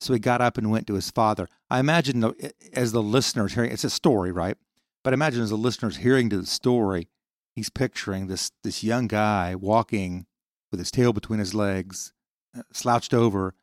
So 0.01 0.13
he 0.13 0.19
got 0.19 0.41
up 0.41 0.59
and 0.59 0.71
went 0.71 0.87
to 0.89 0.95
his 0.95 1.11
father. 1.11 1.49
I 1.71 1.79
imagine, 1.79 2.25
as 2.73 2.93
the 2.93 3.03
listeners 3.03 3.55
hearing, 3.55 3.71
it's 3.71 3.85
a 3.85 3.91
story, 3.91 4.33
right? 4.33 4.57
But 5.05 5.15
imagine 5.15 5.43
as 5.43 5.51
the 5.51 5.57
listeners 5.57 5.99
hearing 5.99 6.29
to 6.31 6.39
the 6.39 6.47
story, 6.47 7.09
he's 7.55 7.71
picturing 7.71 8.27
this 8.27 8.51
this 8.63 8.83
young 8.83 9.07
guy 9.07 9.55
walking 9.55 10.27
with 10.71 10.81
his 10.81 10.91
tail 10.91 11.13
between 11.13 11.39
his 11.39 11.55
legs, 11.55 12.13
uh, 12.57 12.63
slouched 12.73 13.15
over, 13.15 13.55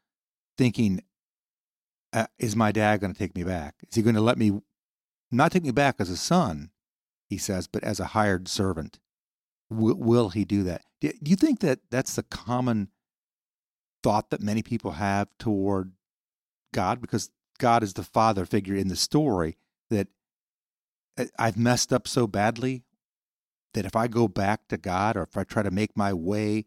thinking, 0.58 1.02
uh, 2.14 2.28
"Is 2.38 2.56
my 2.56 2.72
dad 2.72 3.02
going 3.02 3.14
to 3.14 3.20
take 3.20 3.36
me 3.36 3.44
back? 3.44 3.76
Is 3.90 3.96
he 3.96 4.02
going 4.02 4.16
to 4.16 4.22
let 4.22 4.38
me 4.38 4.62
not 5.32 5.52
take 5.52 5.64
me 5.64 5.72
back 5.72 5.96
as 6.00 6.10
a 6.10 6.18
son?" 6.18 6.72
He 7.30 7.38
says, 7.38 7.68
but 7.68 7.84
as 7.84 8.00
a 8.00 8.08
hired 8.08 8.48
servant. 8.48 9.00
W- 9.72 9.96
will 9.96 10.30
he 10.30 10.46
do 10.46 10.64
that? 10.64 10.84
Do, 11.02 11.12
you 11.22 11.36
think 11.36 11.60
that 11.60 11.80
that's 11.90 12.16
the 12.16 12.24
common 12.24 12.90
thought 14.04 14.30
that 14.30 14.42
many 14.42 14.62
people 14.62 14.92
have 14.92 15.30
toward 15.38 15.94
God? 16.74 17.02
Because 17.02 17.30
God 17.60 17.84
is 17.84 17.94
the 17.94 18.04
father 18.04 18.46
figure 18.46 18.76
in 18.76 18.88
the 18.88 18.96
story 18.96 19.58
that 19.90 20.08
uh, 21.18 21.26
I've 21.38 21.58
messed 21.58 21.94
up 21.94 22.08
so 22.08 22.28
badly 22.28 22.84
that 23.74 23.86
if 23.86 23.96
I 23.96 24.08
go 24.08 24.28
back 24.28 24.68
to 24.70 24.78
God 24.78 25.16
or 25.16 25.24
if 25.24 25.38
I 25.38 25.44
try 25.44 25.62
to 25.64 25.72
make 25.72 25.96
my 25.96 26.14
way 26.14 26.66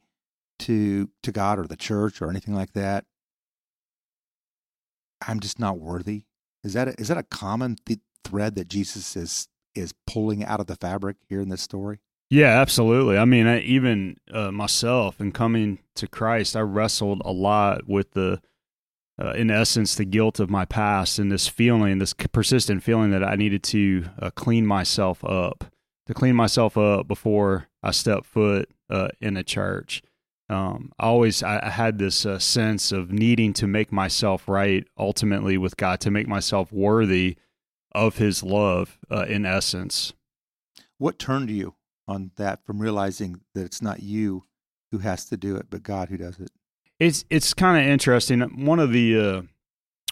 to 0.61 1.11
to 1.23 1.32
God 1.32 1.59
or 1.59 1.66
the 1.66 1.76
church 1.76 2.23
or 2.23 2.30
anything 2.30 2.54
like 2.54 2.73
that, 2.75 3.04
I'm 5.26 5.40
just 5.40 5.59
not 5.59 5.78
worthy. 5.78 6.25
Is 6.62 6.75
that 6.75 6.88
a, 6.88 7.00
is 7.00 7.09
that 7.09 7.18
a 7.18 7.25
common 7.25 7.76
th- 7.85 8.00
thread 8.25 8.54
that 8.54 8.68
Jesus 8.68 9.16
is 9.16 9.49
is 9.75 9.92
pulling 10.06 10.44
out 10.44 10.61
of 10.61 10.66
the 10.66 10.76
fabric 10.76 11.16
here 11.28 11.40
in 11.40 11.49
this 11.49 11.62
story? 11.62 12.00
Yeah, 12.33 12.62
absolutely. 12.62 13.19
I 13.19 13.27
mean, 13.27 13.47
I, 13.47 13.61
even 13.61 14.17
uh, 14.33 14.51
myself 14.51 15.21
in 15.21 15.33
coming 15.33 15.81
to 15.97 16.09
Christ, 16.09 16.57
I 16.57 16.61
wrestled 16.61 17.21
a 17.27 17.31
lot 17.31 17.87
with 17.87 18.12
the, 18.12 18.41
uh, 19.23 19.33
in 19.33 19.51
essence, 19.51 19.95
the 19.95 20.07
guilt 20.07 20.41
of 20.41 20.49
my 20.49 20.65
past 20.65 21.19
and 21.19 21.31
this 21.31 21.47
feeling, 21.47 21.99
this 21.99 22.15
persistent 22.15 22.83
feeling 22.83 23.11
that 23.11 23.23
I 23.23 23.37
needed 23.37 23.62
to 23.65 24.07
uh, 24.19 24.31
clean 24.31 24.67
myself 24.67 25.23
up, 25.27 25.65
to 26.07 26.15
clean 26.15 26.35
myself 26.35 26.79
up 26.79 27.07
before 27.07 27.69
I 27.83 27.91
step 27.91 28.25
foot 28.25 28.71
uh, 28.89 29.09
in 29.21 29.37
a 29.37 29.45
church. 29.45 30.01
Um, 30.49 30.91
I 30.99 31.09
always 31.09 31.43
I, 31.43 31.61
I 31.62 31.69
had 31.69 31.99
this 31.99 32.25
uh, 32.25 32.39
sense 32.39 32.93
of 32.93 33.12
needing 33.12 33.53
to 33.53 33.67
make 33.67 33.93
myself 33.93 34.49
right 34.49 34.87
ultimately 34.97 35.59
with 35.59 35.77
God, 35.77 36.01
to 36.01 36.11
make 36.11 36.29
myself 36.29 36.73
worthy 36.73 37.37
of 37.95 38.17
His 38.17 38.43
love. 38.43 38.99
Uh, 39.11 39.27
in 39.29 39.45
essence, 39.45 40.15
what 40.97 41.19
turned 41.19 41.51
you 41.51 41.75
on 42.12 42.31
that 42.37 42.64
from 42.64 42.78
realizing 42.78 43.40
that 43.54 43.64
it's 43.64 43.83
not 43.83 44.02
you 44.02 44.45
who 44.90 44.99
has 44.99 45.25
to 45.26 45.37
do 45.37 45.57
it, 45.57 45.66
but 45.71 45.83
God 45.83 46.09
who 46.09 46.16
does 46.16 46.38
it? 46.38 46.50
It's 47.00 47.25
it's 47.31 47.54
kind 47.54 47.83
of 47.83 47.90
interesting. 47.90 48.40
One 48.64 48.78
of 48.78 48.92
the 48.92 49.19
uh, 49.19 49.42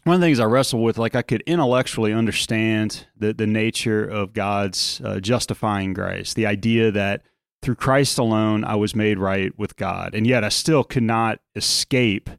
one 0.04 0.14
of 0.14 0.20
the 0.20 0.26
things 0.26 0.40
I 0.40 0.46
wrestle 0.46 0.82
with, 0.82 0.98
like 0.98 1.14
I 1.14 1.22
could 1.22 1.42
intellectually 1.42 2.12
understand 2.12 3.06
the 3.16 3.32
the 3.32 3.46
nature 3.46 4.04
of 4.04 4.32
God's 4.32 5.00
uh, 5.04 5.20
justifying 5.20 5.92
grace, 5.92 6.34
the 6.34 6.46
idea 6.46 6.90
that 6.90 7.22
through 7.62 7.76
Christ 7.76 8.18
alone 8.18 8.64
I 8.64 8.76
was 8.76 8.96
made 8.96 9.18
right 9.18 9.56
with 9.58 9.76
God, 9.76 10.14
and 10.14 10.26
yet 10.26 10.42
I 10.42 10.48
still 10.48 10.82
could 10.82 11.02
not 11.02 11.40
escape 11.54 12.30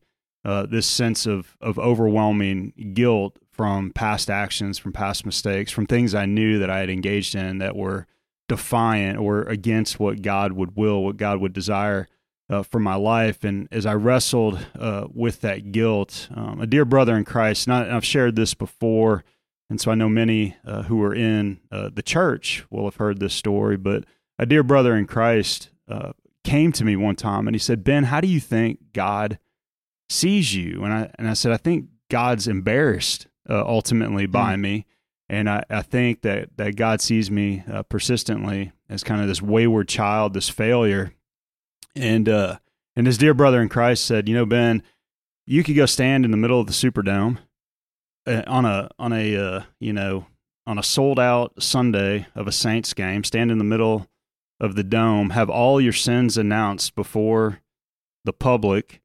uh, 0.43 0.65
this 0.65 0.87
sense 0.87 1.25
of 1.25 1.55
of 1.61 1.77
overwhelming 1.77 2.73
guilt 2.93 3.37
from 3.51 3.91
past 3.91 4.29
actions, 4.29 4.79
from 4.79 4.91
past 4.91 5.25
mistakes, 5.25 5.71
from 5.71 5.85
things 5.85 6.15
I 6.15 6.25
knew 6.25 6.57
that 6.57 6.69
I 6.69 6.79
had 6.79 6.89
engaged 6.89 7.35
in 7.35 7.59
that 7.59 7.75
were 7.75 8.07
defiant 8.47 9.17
or 9.17 9.43
against 9.43 9.99
what 9.99 10.21
God 10.21 10.53
would 10.53 10.75
will, 10.75 11.03
what 11.03 11.17
God 11.17 11.39
would 11.39 11.53
desire 11.53 12.07
uh, 12.49 12.63
for 12.63 12.79
my 12.79 12.95
life. 12.95 13.43
And 13.43 13.67
as 13.71 13.85
I 13.85 13.93
wrestled 13.93 14.59
uh, 14.77 15.07
with 15.13 15.41
that 15.41 15.71
guilt, 15.71 16.27
um, 16.35 16.59
a 16.59 16.67
dear 16.67 16.85
brother 16.85 17.15
in 17.15 17.23
Christ, 17.23 17.67
and, 17.67 17.73
I, 17.73 17.85
have 17.85 18.05
shared 18.05 18.35
this 18.35 18.53
before, 18.53 19.23
and 19.69 19.79
so 19.79 19.89
I 19.89 19.95
know 19.95 20.09
many 20.09 20.57
uh, 20.65 20.83
who 20.83 21.01
are 21.01 21.15
in 21.15 21.61
uh, 21.71 21.89
the 21.93 22.03
church 22.03 22.65
will 22.69 22.83
have 22.83 22.97
heard 22.97 23.19
this 23.19 23.33
story, 23.33 23.77
but 23.77 24.03
a 24.37 24.45
dear 24.45 24.63
brother 24.63 24.95
in 24.95 25.07
Christ 25.07 25.69
uh, 25.87 26.11
came 26.43 26.71
to 26.73 26.83
me 26.83 26.95
one 26.95 27.15
time 27.15 27.47
and 27.47 27.55
he 27.55 27.59
said, 27.59 27.83
Ben, 27.83 28.05
how 28.05 28.19
do 28.19 28.27
you 28.27 28.39
think 28.39 28.79
God 28.91 29.39
sees 30.09 30.53
you? 30.53 30.83
And 30.83 30.93
I, 30.93 31.11
and 31.15 31.29
I 31.29 31.33
said, 31.33 31.53
I 31.53 31.57
think 31.57 31.85
God's 32.09 32.47
embarrassed 32.47 33.27
uh, 33.49 33.63
ultimately 33.65 34.25
by 34.25 34.55
mm. 34.55 34.59
me. 34.61 34.85
And 35.31 35.49
I, 35.49 35.63
I 35.69 35.81
think 35.81 36.23
that, 36.23 36.49
that 36.57 36.75
God 36.75 36.99
sees 36.99 37.31
me 37.31 37.63
uh, 37.71 37.83
persistently 37.83 38.73
as 38.89 39.01
kind 39.01 39.21
of 39.21 39.29
this 39.29 39.41
wayward 39.41 39.87
child, 39.87 40.33
this 40.33 40.49
failure. 40.49 41.13
And, 41.95 42.27
uh, 42.27 42.57
and 42.97 43.07
his 43.07 43.17
dear 43.17 43.33
brother 43.33 43.61
in 43.61 43.69
Christ 43.69 44.03
said, 44.03 44.27
you 44.27 44.35
know, 44.35 44.45
Ben, 44.45 44.83
you 45.47 45.63
could 45.63 45.77
go 45.77 45.85
stand 45.85 46.25
in 46.25 46.31
the 46.31 46.37
middle 46.37 46.59
of 46.59 46.67
the 46.67 46.73
Superdome 46.73 47.37
uh, 48.27 48.43
on 48.45 48.65
a, 48.65 48.89
on 48.99 49.13
a, 49.13 49.37
uh, 49.37 49.63
you 49.79 49.93
know, 49.93 50.25
on 50.67 50.77
a 50.77 50.83
sold 50.83 51.17
out 51.17 51.63
Sunday 51.63 52.27
of 52.35 52.45
a 52.45 52.51
Saints 52.51 52.93
game, 52.93 53.23
stand 53.23 53.51
in 53.51 53.57
the 53.57 53.63
middle 53.63 54.07
of 54.59 54.75
the 54.75 54.83
dome, 54.83 55.29
have 55.29 55.49
all 55.49 55.79
your 55.79 55.93
sins 55.93 56.37
announced 56.37 56.93
before 56.93 57.61
the 58.25 58.33
public, 58.33 59.01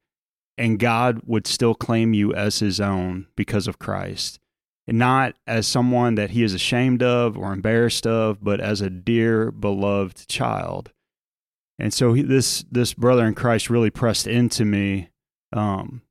and 0.57 0.77
God 0.77 1.21
would 1.25 1.47
still 1.47 1.73
claim 1.73 2.13
you 2.13 2.33
as 2.33 2.59
his 2.59 2.81
own 2.81 3.27
because 3.37 3.65
of 3.65 3.79
Christ. 3.79 4.41
Not 4.87 5.35
as 5.45 5.67
someone 5.67 6.15
that 6.15 6.29
he 6.29 6.43
is 6.43 6.53
ashamed 6.53 7.03
of 7.03 7.37
or 7.37 7.51
embarrassed 7.51 8.07
of, 8.07 8.41
but 8.41 8.61
as 8.61 8.79
a 8.79 8.89
dear, 8.89 9.51
beloved 9.51 10.27
child. 10.29 10.91
And 11.77 11.93
so 11.93 12.13
he, 12.13 12.21
this 12.21 12.65
this 12.71 12.93
brother 12.93 13.25
in 13.25 13.35
Christ 13.35 13.69
really 13.69 13.89
pressed 13.89 14.27
into 14.27 14.65
me, 14.65 15.09
um, 15.51 16.01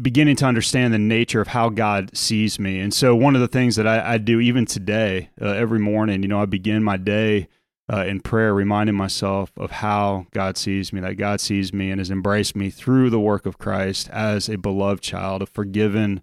beginning 0.00 0.36
to 0.36 0.44
understand 0.44 0.92
the 0.92 0.98
nature 0.98 1.40
of 1.40 1.48
how 1.48 1.68
God 1.68 2.16
sees 2.16 2.58
me. 2.58 2.78
And 2.78 2.92
so 2.92 3.16
one 3.16 3.34
of 3.34 3.40
the 3.40 3.48
things 3.48 3.76
that 3.76 3.86
I, 3.86 4.14
I 4.14 4.18
do 4.18 4.38
even 4.38 4.66
today, 4.66 5.30
uh, 5.40 5.46
every 5.46 5.78
morning, 5.78 6.22
you 6.22 6.28
know, 6.28 6.42
I 6.42 6.46
begin 6.46 6.84
my 6.84 6.96
day 6.96 7.48
uh, 7.92 8.04
in 8.04 8.20
prayer, 8.20 8.52
reminding 8.52 8.96
myself 8.96 9.50
of 9.56 9.70
how 9.70 10.26
God 10.30 10.56
sees 10.56 10.92
me, 10.92 11.00
that 11.00 11.14
God 11.14 11.40
sees 11.40 11.72
me 11.72 11.90
and 11.90 12.00
has 12.00 12.10
embraced 12.10 12.54
me 12.54 12.70
through 12.70 13.10
the 13.10 13.20
work 13.20 13.46
of 13.46 13.58
Christ 13.58 14.08
as 14.10 14.48
a 14.48 14.58
beloved 14.58 15.02
child, 15.02 15.42
a 15.42 15.46
forgiven 15.46 16.22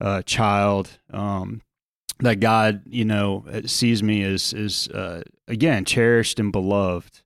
uh, 0.00 0.22
child. 0.22 0.98
Um, 1.12 1.62
that 2.22 2.40
God, 2.40 2.82
you 2.86 3.04
know, 3.04 3.44
sees 3.66 4.02
me 4.02 4.22
as 4.22 4.52
is 4.52 4.88
uh, 4.88 5.22
again 5.48 5.84
cherished 5.84 6.38
and 6.38 6.52
beloved, 6.52 7.22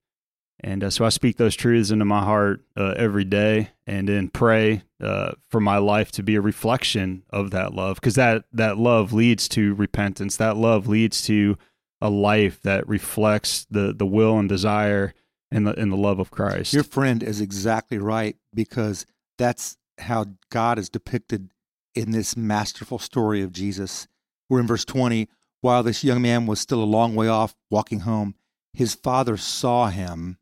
and 0.61 0.85
uh, 0.85 0.91
so 0.91 1.05
I 1.05 1.09
speak 1.09 1.37
those 1.37 1.57
truths 1.57 1.91
into 1.91 2.05
my 2.05 2.23
heart 2.23 2.63
uh, 2.77 2.95
every 2.97 3.25
day, 3.25 3.71
and 3.87 4.09
then 4.09 4.29
pray 4.29 4.83
uh, 5.03 5.33
for 5.51 5.61
my 5.61 5.79
life 5.79 6.13
to 6.13 6.23
be 6.23 6.37
a 6.37 6.41
reflection 6.41 7.25
of 7.31 7.51
that 7.51 7.75
love, 7.75 7.97
because 7.97 8.15
that 8.15 8.45
that 8.53 8.79
love 8.79 9.13
leads 9.13 9.49
to 9.51 9.75
repentance. 9.75 10.37
That 10.37 10.57
love 10.57 10.87
leads 10.87 11.23
to 11.23 11.59
a 12.01 12.09
life 12.09 12.63
that 12.63 12.89
reflects 12.89 13.67
the 13.71 13.93
the 13.93 14.07
will 14.07 14.39
and 14.39 14.49
desire 14.49 15.13
and 15.51 15.67
the 15.67 15.79
and 15.79 15.91
the 15.93 15.97
love 15.97 16.21
of 16.21 16.31
Christ. 16.31 16.73
Your 16.73 16.85
friend 16.85 17.23
is 17.23 17.41
exactly 17.41 17.99
right 17.99 18.37
because 18.55 19.07
that's 19.39 19.77
how 19.99 20.27
God 20.51 20.79
is 20.79 20.89
depicted 20.89 21.51
in 21.95 22.11
this 22.11 22.37
masterful 22.37 22.99
story 22.99 23.43
of 23.43 23.53
Jesus. 23.53 24.09
We're 24.49 24.61
in 24.61 24.67
verse 24.67 24.85
20. 24.85 25.29
While 25.61 25.83
this 25.83 26.05
young 26.05 26.21
man 26.21 26.47
was 26.47 26.61
still 26.61 26.83
a 26.83 26.85
long 26.85 27.15
way 27.15 27.29
off 27.29 27.55
walking 27.71 28.01
home, 28.01 28.35
his 28.73 28.95
father 28.95 29.37
saw 29.37 29.89
him 29.89 30.39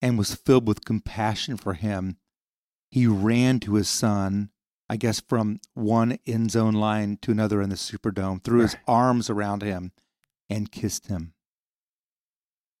and 0.00 0.16
was 0.16 0.34
filled 0.34 0.66
with 0.66 0.84
compassion 0.84 1.56
for 1.56 1.74
him. 1.74 2.16
He 2.90 3.06
ran 3.06 3.60
to 3.60 3.74
his 3.74 3.88
son, 3.88 4.50
I 4.88 4.96
guess 4.96 5.20
from 5.20 5.60
one 5.74 6.18
end 6.26 6.52
zone 6.52 6.74
line 6.74 7.18
to 7.22 7.30
another 7.30 7.60
in 7.60 7.70
the 7.70 7.76
Superdome, 7.76 8.42
threw 8.42 8.60
his 8.60 8.76
arms 8.86 9.28
around 9.28 9.62
him 9.62 9.92
and 10.48 10.70
kissed 10.70 11.08
him. 11.08 11.34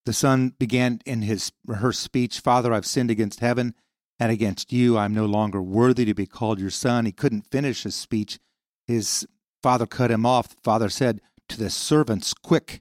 The 0.06 0.12
son 0.12 0.54
began 0.58 1.00
in 1.06 1.22
his 1.22 1.52
her 1.66 1.92
speech, 1.92 2.40
Father, 2.40 2.72
I've 2.72 2.86
sinned 2.86 3.10
against 3.10 3.40
heaven 3.40 3.74
and 4.18 4.30
against 4.30 4.72
you. 4.72 4.96
I'm 4.96 5.14
no 5.14 5.26
longer 5.26 5.62
worthy 5.62 6.04
to 6.04 6.14
be 6.14 6.26
called 6.26 6.58
your 6.58 6.70
son. 6.70 7.06
He 7.06 7.12
couldn't 7.12 7.50
finish 7.50 7.82
his 7.82 7.94
speech. 7.94 8.38
His 8.86 9.26
father 9.62 9.86
cut 9.86 10.10
him 10.10 10.26
off. 10.26 10.48
The 10.48 10.56
father 10.62 10.88
said 10.88 11.20
to 11.48 11.58
the 11.58 11.70
servants, 11.70 12.34
Quick, 12.34 12.80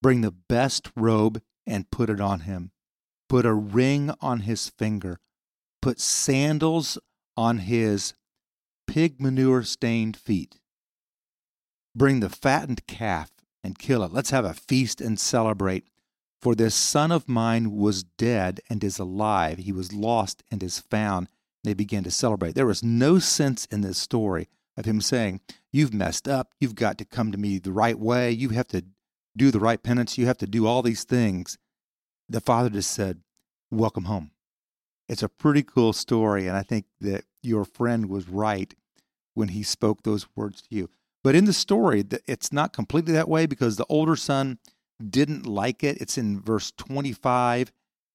bring 0.00 0.20
the 0.20 0.32
best 0.32 0.90
robe 0.96 1.42
and 1.66 1.90
put 1.90 2.10
it 2.10 2.20
on 2.20 2.40
him. 2.40 2.72
Put 3.28 3.46
a 3.46 3.54
ring 3.54 4.12
on 4.20 4.40
his 4.40 4.68
finger. 4.68 5.18
Put 5.80 6.00
sandals 6.00 6.98
on 7.36 7.58
his 7.58 8.14
pig 8.86 9.20
manure 9.20 9.62
stained 9.62 10.16
feet. 10.16 10.60
Bring 11.94 12.20
the 12.20 12.28
fattened 12.28 12.86
calf 12.86 13.30
and 13.64 13.78
kill 13.78 14.02
it. 14.02 14.12
Let's 14.12 14.30
have 14.30 14.44
a 14.44 14.54
feast 14.54 15.00
and 15.00 15.18
celebrate. 15.18 15.86
For 16.42 16.56
this 16.56 16.74
son 16.74 17.12
of 17.12 17.28
mine 17.28 17.70
was 17.70 18.02
dead 18.02 18.60
and 18.68 18.82
is 18.82 18.98
alive. 18.98 19.58
He 19.58 19.70
was 19.70 19.92
lost 19.92 20.42
and 20.50 20.60
is 20.60 20.80
found. 20.80 21.28
They 21.62 21.72
began 21.72 22.02
to 22.02 22.10
celebrate. 22.10 22.56
There 22.56 22.66
was 22.66 22.82
no 22.82 23.20
sense 23.20 23.66
in 23.66 23.82
this 23.82 23.96
story 23.96 24.48
of 24.76 24.84
him 24.84 25.00
saying, 25.00 25.40
You've 25.70 25.94
messed 25.94 26.26
up. 26.26 26.52
You've 26.58 26.74
got 26.74 26.98
to 26.98 27.04
come 27.04 27.30
to 27.30 27.38
me 27.38 27.58
the 27.58 27.70
right 27.70 27.96
way. 27.96 28.32
You 28.32 28.48
have 28.48 28.66
to 28.68 28.84
do 29.36 29.52
the 29.52 29.60
right 29.60 29.80
penance. 29.80 30.18
You 30.18 30.26
have 30.26 30.38
to 30.38 30.48
do 30.48 30.66
all 30.66 30.82
these 30.82 31.04
things. 31.04 31.58
The 32.28 32.40
father 32.40 32.70
just 32.70 32.90
said, 32.90 33.20
Welcome 33.70 34.04
home. 34.04 34.32
It's 35.08 35.22
a 35.22 35.28
pretty 35.28 35.62
cool 35.62 35.92
story. 35.92 36.48
And 36.48 36.56
I 36.56 36.64
think 36.64 36.86
that 37.00 37.24
your 37.44 37.64
friend 37.64 38.08
was 38.08 38.28
right 38.28 38.74
when 39.34 39.48
he 39.48 39.62
spoke 39.62 40.02
those 40.02 40.26
words 40.34 40.60
to 40.62 40.74
you. 40.74 40.90
But 41.22 41.36
in 41.36 41.44
the 41.44 41.52
story, 41.52 42.04
it's 42.26 42.52
not 42.52 42.72
completely 42.72 43.12
that 43.12 43.28
way 43.28 43.46
because 43.46 43.76
the 43.76 43.86
older 43.88 44.16
son 44.16 44.58
didn't 45.10 45.46
like 45.46 45.82
it. 45.84 45.98
It's 46.00 46.18
in 46.18 46.40
verse 46.40 46.72
25 46.76 47.72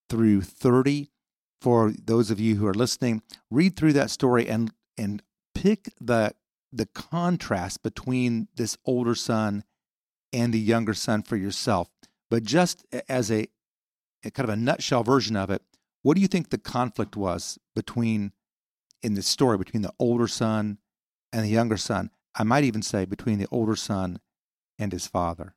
through 0.10 0.41
30. 0.41 1.10
For 1.60 1.91
those 1.91 2.29
of 2.29 2.39
you 2.39 2.56
who 2.56 2.67
are 2.67 2.74
listening, 2.74 3.24
read 3.50 3.75
through 3.75 3.94
that 3.94 4.12
story 4.12 4.48
and 4.48 4.72
and 4.98 5.24
pick 5.56 5.89
the 6.00 6.34
the 6.72 6.86
contrast 6.86 7.82
between 7.82 8.48
this 8.56 8.77
older 8.86 9.15
son 9.15 9.63
and 10.34 10.53
the 10.53 10.60
younger 10.60 10.94
son 10.94 11.24
for 11.24 11.36
yourself. 11.36 11.89
But 12.29 12.44
just 12.44 12.86
as 13.08 13.32
a, 13.32 13.48
a 14.24 14.32
kind 14.32 14.50
of 14.50 14.53
a 14.53 14.60
nutshell 14.60 15.03
version 15.03 15.36
of 15.36 15.50
it, 15.50 15.62
what 16.03 16.15
do 16.15 16.22
you 16.22 16.27
think 16.27 16.50
the 16.50 16.58
conflict 16.58 17.15
was 17.15 17.58
between 17.75 18.34
in 19.01 19.13
the 19.13 19.22
story 19.22 19.58
between 19.58 19.82
the 19.82 19.94
older 20.00 20.27
son 20.27 20.77
and 21.32 21.46
the 21.46 21.50
younger 21.50 21.77
son? 21.77 22.12
I 22.36 22.44
might 22.44 22.63
even 22.65 22.82
say 22.82 23.06
between 23.06 23.39
the 23.39 23.48
older 23.51 23.75
son 23.75 24.20
and 24.77 24.91
his 24.91 25.08
father. 25.08 25.56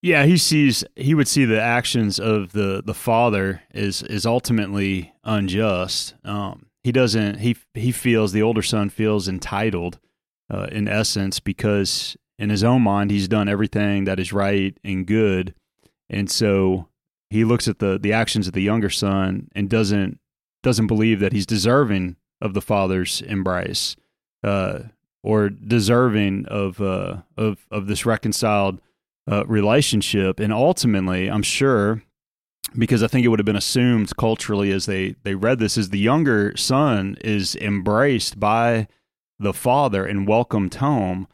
Yeah, 0.00 0.24
he 0.26 0.36
sees 0.36 0.84
he 0.94 1.14
would 1.14 1.26
see 1.26 1.44
the 1.44 1.60
actions 1.60 2.20
of 2.20 2.52
the 2.52 2.82
the 2.84 2.94
father 2.94 3.62
is 3.74 4.02
is 4.02 4.24
ultimately 4.26 5.12
unjust. 5.24 6.14
Um, 6.24 6.66
he 6.84 6.92
doesn't 6.92 7.40
he 7.40 7.56
he 7.74 7.90
feels 7.90 8.32
the 8.32 8.42
older 8.42 8.62
son 8.62 8.90
feels 8.90 9.28
entitled 9.28 9.98
uh, 10.52 10.68
in 10.70 10.86
essence 10.86 11.40
because 11.40 12.16
in 12.38 12.50
his 12.50 12.62
own 12.62 12.82
mind 12.82 13.10
he's 13.10 13.26
done 13.26 13.48
everything 13.48 14.04
that 14.04 14.20
is 14.20 14.32
right 14.32 14.78
and 14.84 15.04
good, 15.06 15.54
and 16.08 16.30
so 16.30 16.88
he 17.30 17.44
looks 17.44 17.66
at 17.66 17.80
the 17.80 17.98
the 17.98 18.12
actions 18.12 18.46
of 18.46 18.52
the 18.52 18.62
younger 18.62 18.90
son 18.90 19.48
and 19.54 19.68
doesn't 19.68 20.20
doesn't 20.62 20.86
believe 20.86 21.18
that 21.18 21.32
he's 21.32 21.46
deserving 21.46 22.16
of 22.40 22.54
the 22.54 22.62
father's 22.62 23.20
embrace 23.22 23.96
uh, 24.44 24.80
or 25.24 25.48
deserving 25.48 26.46
of 26.46 26.80
uh, 26.80 27.16
of 27.36 27.66
of 27.72 27.88
this 27.88 28.06
reconciled 28.06 28.80
uh, 29.30 29.44
relationship. 29.46 30.40
And 30.40 30.52
ultimately, 30.52 31.30
I'm 31.30 31.42
sure 31.42 32.02
because 32.76 33.02
I 33.02 33.06
think 33.06 33.24
it 33.24 33.28
would 33.28 33.38
have 33.38 33.46
been 33.46 33.56
assumed 33.56 34.14
culturally 34.16 34.70
as 34.72 34.86
they 34.86 35.14
they 35.22 35.34
read 35.34 35.58
this 35.58 35.76
is 35.76 35.90
the 35.90 35.98
younger 35.98 36.56
son 36.56 37.16
is 37.22 37.56
embraced 37.56 38.38
by 38.38 38.88
the 39.38 39.54
father 39.54 40.04
and 40.04 40.28
welcomed 40.28 40.74
home. 40.74 41.28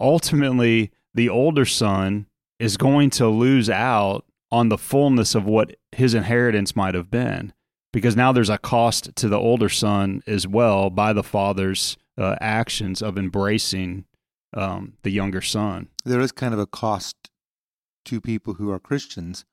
Ultimately, 0.00 0.92
the 1.14 1.28
older 1.28 1.64
son 1.64 2.26
is 2.58 2.76
going 2.76 3.10
to 3.10 3.28
lose 3.28 3.68
out 3.68 4.24
on 4.52 4.68
the 4.68 4.78
fullness 4.78 5.34
of 5.34 5.44
what 5.44 5.76
his 5.92 6.14
inheritance 6.14 6.76
might 6.76 6.94
have 6.94 7.10
been 7.10 7.52
because 7.92 8.14
now 8.14 8.30
there's 8.32 8.50
a 8.50 8.58
cost 8.58 9.14
to 9.16 9.28
the 9.28 9.38
older 9.38 9.68
son 9.68 10.22
as 10.26 10.46
well 10.46 10.90
by 10.90 11.12
the 11.12 11.22
father's 11.22 11.96
uh, 12.18 12.36
actions 12.40 13.02
of 13.02 13.18
embracing 13.18 14.04
um, 14.54 14.94
the 15.02 15.10
younger 15.10 15.40
son. 15.40 15.88
There 16.04 16.20
is 16.20 16.32
kind 16.32 16.54
of 16.54 16.60
a 16.60 16.66
cost 16.66 17.30
to 18.06 18.20
people 18.20 18.54
who 18.54 18.70
are 18.70 18.78
Christians 18.78 19.44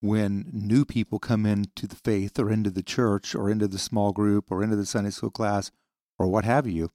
when 0.00 0.50
new 0.52 0.84
people 0.84 1.18
come 1.18 1.46
into 1.46 1.86
the 1.86 1.96
faith 1.96 2.38
or 2.38 2.50
into 2.50 2.70
the 2.70 2.82
church 2.82 3.34
or 3.34 3.50
into 3.50 3.66
the 3.66 3.78
small 3.78 4.12
group 4.12 4.50
or 4.50 4.62
into 4.62 4.76
the 4.76 4.86
Sunday 4.86 5.10
school 5.10 5.30
class 5.30 5.70
or 6.18 6.28
what 6.28 6.44
have 6.44 6.66
you. 6.66 6.90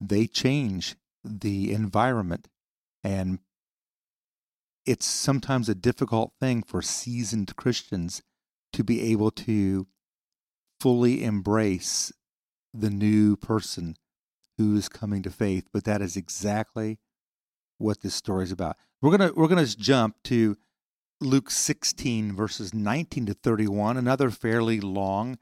They 0.00 0.26
change 0.26 0.96
the 1.24 1.72
environment 1.72 2.48
and 3.02 3.38
it's 4.86 5.06
sometimes 5.06 5.68
a 5.68 5.74
difficult 5.74 6.32
thing 6.40 6.62
for 6.62 6.82
seasoned 6.82 7.56
Christians 7.56 8.22
to 8.72 8.84
be 8.84 9.00
able 9.12 9.30
to 9.30 9.86
fully 10.80 11.24
embrace 11.24 12.12
the 12.74 12.90
new 12.90 13.36
person 13.36 13.96
who 14.58 14.76
is 14.76 14.88
coming 14.88 15.22
to 15.22 15.30
faith. 15.30 15.68
But 15.72 15.84
that 15.84 16.02
is 16.02 16.16
exactly 16.16 16.98
what 17.78 18.02
this 18.02 18.14
story 18.14 18.44
is 18.44 18.52
about. 18.52 18.76
We're 19.04 19.10
gonna 19.18 19.32
we're 19.36 19.48
gonna 19.48 19.66
jump 19.66 20.16
to 20.24 20.56
Luke 21.20 21.50
16 21.50 22.34
verses 22.34 22.72
19 22.72 23.26
to 23.26 23.34
31, 23.34 23.98
another 23.98 24.30
fairly 24.30 24.80
long 24.80 25.36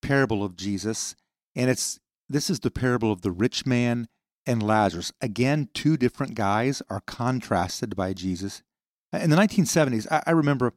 parable 0.00 0.44
of 0.44 0.54
Jesus, 0.54 1.16
and 1.56 1.68
it's 1.68 1.98
this 2.28 2.48
is 2.48 2.60
the 2.60 2.70
parable 2.70 3.10
of 3.10 3.22
the 3.22 3.32
rich 3.32 3.66
man 3.66 4.06
and 4.46 4.62
Lazarus. 4.62 5.12
Again, 5.20 5.70
two 5.74 5.96
different 5.96 6.36
guys 6.36 6.82
are 6.88 7.02
contrasted 7.04 7.96
by 7.96 8.12
Jesus. 8.12 8.62
In 9.12 9.30
the 9.30 9.36
1970s, 9.36 10.06
I, 10.08 10.22
I 10.28 10.30
remember 10.30 10.74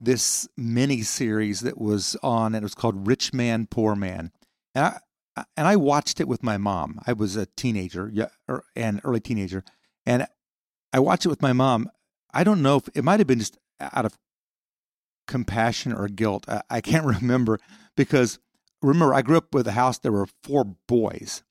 this 0.00 0.48
mini 0.56 1.02
series 1.02 1.60
that 1.60 1.78
was 1.78 2.16
on, 2.22 2.54
and 2.54 2.62
it 2.62 2.64
was 2.64 2.74
called 2.74 3.06
Rich 3.06 3.34
Man, 3.34 3.66
Poor 3.66 3.94
Man. 3.94 4.32
And 4.74 4.86
I, 4.86 5.44
and 5.54 5.68
I 5.68 5.76
watched 5.76 6.18
it 6.18 6.28
with 6.28 6.42
my 6.42 6.56
mom. 6.56 6.98
I 7.06 7.12
was 7.12 7.36
a 7.36 7.44
teenager, 7.44 8.10
yeah, 8.10 8.28
er, 8.48 8.64
and 8.74 9.02
early 9.04 9.20
teenager, 9.20 9.64
and 10.06 10.26
I 10.92 10.98
watched 10.98 11.26
it 11.26 11.28
with 11.28 11.42
my 11.42 11.52
mom. 11.52 11.90
I 12.32 12.44
don't 12.44 12.62
know 12.62 12.76
if 12.76 12.88
it 12.94 13.04
might 13.04 13.20
have 13.20 13.26
been 13.26 13.38
just 13.38 13.58
out 13.80 14.04
of 14.04 14.18
compassion 15.26 15.92
or 15.92 16.08
guilt. 16.08 16.44
I, 16.48 16.62
I 16.70 16.80
can't 16.80 17.04
remember 17.20 17.58
because 17.96 18.38
remember 18.82 19.14
I 19.14 19.22
grew 19.22 19.36
up 19.36 19.54
with 19.54 19.66
a 19.66 19.72
house. 19.72 19.98
There 19.98 20.12
were 20.12 20.26
four 20.42 20.64
boys, 20.86 21.42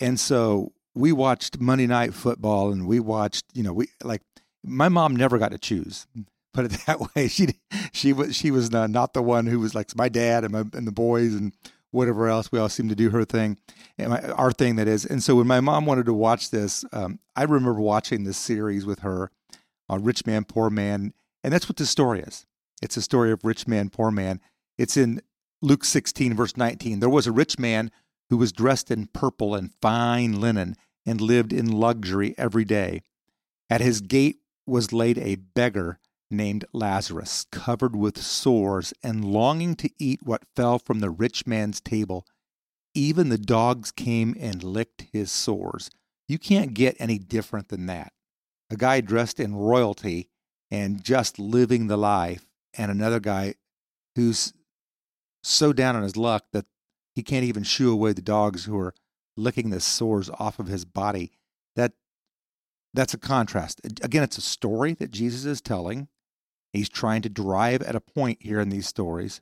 and 0.00 0.18
so 0.18 0.72
we 0.94 1.12
watched 1.12 1.60
Monday 1.60 1.86
Night 1.86 2.14
Football, 2.14 2.72
and 2.72 2.86
we 2.86 3.00
watched, 3.00 3.44
you 3.54 3.62
know, 3.62 3.72
we 3.72 3.88
like 4.02 4.22
my 4.64 4.88
mom 4.88 5.14
never 5.14 5.38
got 5.38 5.52
to 5.52 5.58
choose. 5.58 6.06
Put 6.54 6.64
it 6.64 6.80
that 6.86 7.14
way. 7.14 7.28
She 7.28 7.48
she 7.92 8.12
was 8.12 8.34
she 8.34 8.50
was 8.50 8.70
not 8.70 9.12
the 9.12 9.22
one 9.22 9.46
who 9.46 9.60
was 9.60 9.74
like 9.74 9.94
my 9.96 10.08
dad 10.08 10.44
and 10.44 10.52
my 10.52 10.64
and 10.72 10.86
the 10.86 10.92
boys 10.92 11.34
and 11.34 11.52
whatever 11.90 12.28
else. 12.28 12.52
We 12.52 12.58
all 12.58 12.68
seemed 12.68 12.90
to 12.90 12.96
do 12.96 13.10
her 13.10 13.24
thing, 13.24 13.58
and 13.96 14.10
my, 14.10 14.20
our 14.30 14.52
thing 14.52 14.76
that 14.76 14.88
is. 14.88 15.04
And 15.04 15.22
so 15.22 15.36
when 15.36 15.46
my 15.46 15.60
mom 15.60 15.86
wanted 15.86 16.06
to 16.06 16.14
watch 16.14 16.50
this, 16.50 16.84
um, 16.92 17.18
I 17.36 17.44
remember 17.44 17.80
watching 17.80 18.24
this 18.24 18.38
series 18.38 18.84
with 18.86 19.00
her 19.00 19.30
on 19.88 20.04
Rich 20.04 20.26
Man 20.26 20.44
Poor 20.44 20.70
Man, 20.70 21.12
and 21.42 21.52
that's 21.52 21.68
what 21.68 21.76
the 21.76 21.86
story 21.86 22.20
is. 22.20 22.46
It's 22.82 22.96
a 22.96 23.02
story 23.02 23.32
of 23.32 23.44
rich 23.44 23.66
man 23.66 23.90
poor 23.90 24.10
man. 24.10 24.40
It's 24.76 24.96
in 24.96 25.20
Luke 25.60 25.84
16 25.84 26.34
verse 26.34 26.56
19. 26.56 27.00
There 27.00 27.08
was 27.08 27.26
a 27.26 27.32
rich 27.32 27.58
man 27.58 27.90
who 28.30 28.36
was 28.36 28.52
dressed 28.52 28.90
in 28.90 29.06
purple 29.06 29.54
and 29.54 29.72
fine 29.80 30.40
linen 30.40 30.76
and 31.06 31.20
lived 31.20 31.52
in 31.52 31.70
luxury 31.70 32.34
every 32.38 32.64
day. 32.64 33.02
At 33.70 33.80
his 33.80 34.00
gate 34.00 34.38
was 34.66 34.92
laid 34.92 35.18
a 35.18 35.36
beggar 35.36 35.98
named 36.30 36.64
Lazarus, 36.72 37.46
covered 37.50 37.96
with 37.96 38.18
sores 38.18 38.92
and 39.02 39.24
longing 39.24 39.74
to 39.76 39.90
eat 39.98 40.20
what 40.22 40.44
fell 40.54 40.78
from 40.78 41.00
the 41.00 41.10
rich 41.10 41.46
man's 41.46 41.80
table. 41.80 42.26
Even 42.94 43.28
the 43.28 43.38
dogs 43.38 43.90
came 43.90 44.36
and 44.38 44.62
licked 44.62 45.06
his 45.12 45.30
sores. 45.30 45.90
You 46.26 46.38
can't 46.38 46.74
get 46.74 46.96
any 46.98 47.18
different 47.18 47.68
than 47.68 47.86
that. 47.86 48.12
A 48.70 48.76
guy 48.76 49.00
dressed 49.00 49.40
in 49.40 49.54
royalty 49.54 50.28
and 50.70 51.02
just 51.02 51.38
living 51.38 51.86
the 51.86 51.96
life, 51.96 52.46
and 52.74 52.90
another 52.90 53.20
guy 53.20 53.54
who's 54.14 54.52
so 55.42 55.72
down 55.72 55.96
on 55.96 56.02
his 56.02 56.16
luck 56.16 56.44
that 56.52 56.66
he 57.14 57.22
can't 57.22 57.44
even 57.44 57.62
shoo 57.62 57.90
away 57.90 58.12
the 58.12 58.20
dogs 58.20 58.64
who 58.64 58.78
are 58.78 58.94
licking 59.36 59.70
the 59.70 59.80
sores 59.80 60.28
off 60.38 60.58
of 60.58 60.66
his 60.66 60.84
body. 60.84 61.32
That 61.76 61.92
that's 62.92 63.14
a 63.14 63.18
contrast. 63.18 63.80
Again, 64.02 64.22
it's 64.22 64.38
a 64.38 64.42
story 64.42 64.92
that 64.94 65.10
Jesus 65.10 65.44
is 65.44 65.60
telling. 65.60 66.08
He's 66.72 66.88
trying 66.88 67.22
to 67.22 67.28
drive 67.28 67.82
at 67.82 67.96
a 67.96 68.00
point 68.00 68.38
here 68.40 68.60
in 68.60 68.68
these 68.68 68.86
stories. 68.86 69.40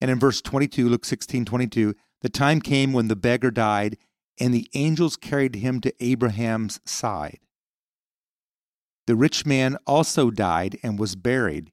And 0.00 0.10
in 0.10 0.18
verse 0.18 0.40
22, 0.40 0.88
Luke 0.88 1.04
16, 1.04 1.44
22, 1.44 1.94
the 2.20 2.28
time 2.28 2.60
came 2.60 2.92
when 2.92 3.08
the 3.08 3.16
beggar 3.16 3.50
died, 3.50 3.96
and 4.40 4.52
the 4.52 4.68
angels 4.74 5.16
carried 5.16 5.56
him 5.56 5.80
to 5.80 5.94
Abraham's 6.00 6.80
side. 6.84 7.40
The 9.06 9.16
rich 9.16 9.46
man 9.46 9.76
also 9.86 10.30
died 10.30 10.78
and 10.82 10.98
was 10.98 11.16
buried. 11.16 11.72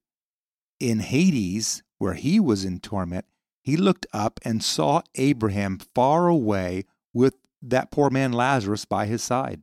In 0.79 0.99
Hades, 0.99 1.83
where 1.97 2.13
he 2.13 2.39
was 2.39 2.63
in 2.63 2.79
torment, 2.79 3.25
he 3.61 3.77
looked 3.77 4.05
up 4.13 4.39
and 4.43 4.63
saw 4.63 5.01
Abraham 5.15 5.79
far 5.93 6.27
away 6.27 6.85
with 7.13 7.35
that 7.61 7.91
poor 7.91 8.09
man 8.09 8.31
Lazarus 8.31 8.85
by 8.85 9.07
his 9.07 9.23
side. 9.23 9.61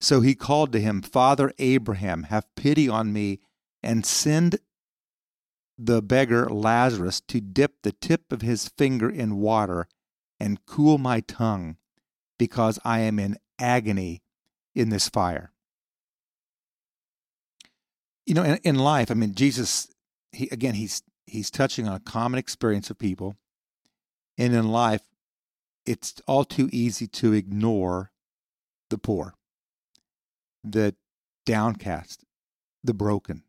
So 0.00 0.20
he 0.22 0.34
called 0.34 0.72
to 0.72 0.80
him, 0.80 1.02
Father 1.02 1.52
Abraham, 1.58 2.24
have 2.24 2.54
pity 2.56 2.88
on 2.88 3.12
me 3.12 3.40
and 3.82 4.04
send 4.04 4.58
the 5.78 6.02
beggar 6.02 6.46
Lazarus 6.48 7.20
to 7.22 7.40
dip 7.40 7.82
the 7.82 7.92
tip 7.92 8.32
of 8.32 8.42
his 8.42 8.68
finger 8.76 9.08
in 9.08 9.36
water 9.36 9.88
and 10.38 10.64
cool 10.66 10.98
my 10.98 11.20
tongue, 11.20 11.76
because 12.38 12.78
I 12.84 13.00
am 13.00 13.18
in 13.18 13.36
agony 13.58 14.22
in 14.74 14.88
this 14.88 15.08
fire. 15.08 15.52
You 18.26 18.34
know, 18.34 18.42
in, 18.42 18.56
in 18.62 18.76
life, 18.76 19.10
I 19.10 19.14
mean, 19.14 19.34
Jesus, 19.34 19.88
he, 20.32 20.48
again, 20.50 20.74
he's 20.74 21.02
he's 21.26 21.50
touching 21.50 21.88
on 21.88 21.94
a 21.94 22.00
common 22.00 22.38
experience 22.38 22.90
of 22.90 22.98
people, 22.98 23.36
and 24.38 24.54
in 24.54 24.68
life, 24.68 25.02
it's 25.86 26.14
all 26.26 26.44
too 26.44 26.68
easy 26.72 27.06
to 27.06 27.32
ignore 27.32 28.12
the 28.88 28.98
poor, 28.98 29.34
the 30.62 30.94
downcast, 31.46 32.24
the 32.84 32.94
broken. 32.94 33.42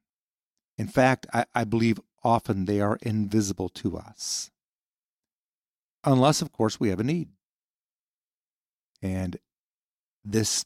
In 0.77 0.87
fact, 0.87 1.27
I, 1.33 1.45
I 1.53 1.63
believe 1.63 1.99
often 2.23 2.65
they 2.65 2.81
are 2.81 2.97
invisible 3.01 3.69
to 3.69 3.97
us. 3.97 4.51
Unless, 6.03 6.41
of 6.41 6.51
course, 6.51 6.79
we 6.79 6.89
have 6.89 6.99
a 6.99 7.03
need. 7.03 7.29
And 9.01 9.37
this 10.23 10.65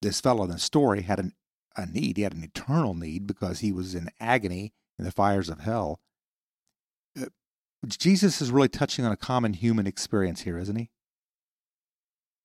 this 0.00 0.20
fellow 0.20 0.44
in 0.44 0.50
the 0.50 0.58
story 0.58 1.02
had 1.02 1.18
an, 1.18 1.32
a 1.76 1.86
need. 1.86 2.16
He 2.16 2.22
had 2.22 2.34
an 2.34 2.44
eternal 2.44 2.94
need 2.94 3.26
because 3.26 3.60
he 3.60 3.72
was 3.72 3.94
in 3.94 4.08
agony 4.20 4.72
in 4.98 5.04
the 5.04 5.10
fires 5.10 5.48
of 5.48 5.60
hell. 5.60 6.00
Uh, 7.20 7.26
Jesus 7.86 8.40
is 8.40 8.52
really 8.52 8.68
touching 8.68 9.04
on 9.04 9.12
a 9.12 9.16
common 9.16 9.54
human 9.54 9.86
experience 9.86 10.42
here, 10.42 10.56
isn't 10.56 10.76
he? 10.76 10.90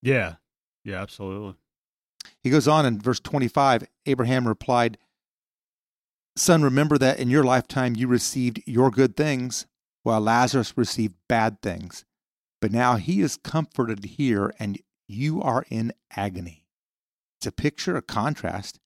Yeah. 0.01 0.35
Yeah, 0.83 1.01
absolutely. 1.01 1.55
He 2.41 2.49
goes 2.49 2.67
on 2.67 2.85
in 2.85 2.99
verse 2.99 3.19
25 3.19 3.85
Abraham 4.05 4.47
replied, 4.47 4.97
Son, 6.35 6.63
remember 6.63 6.97
that 6.97 7.19
in 7.19 7.29
your 7.29 7.43
lifetime 7.43 7.95
you 7.95 8.07
received 8.07 8.61
your 8.65 8.89
good 8.89 9.15
things, 9.15 9.67
while 10.01 10.21
Lazarus 10.21 10.75
received 10.75 11.15
bad 11.29 11.61
things. 11.61 12.05
But 12.59 12.71
now 12.71 12.95
he 12.95 13.21
is 13.21 13.37
comforted 13.37 14.03
here, 14.05 14.53
and 14.59 14.79
you 15.07 15.41
are 15.41 15.65
in 15.69 15.93
agony. 16.15 16.65
It's 17.37 17.47
a 17.47 17.51
picture, 17.51 17.95
a 17.95 18.01
contrast. 18.01 18.79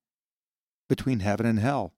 between 0.90 1.20
heaven 1.20 1.46
and 1.46 1.60
hell. 1.60 1.94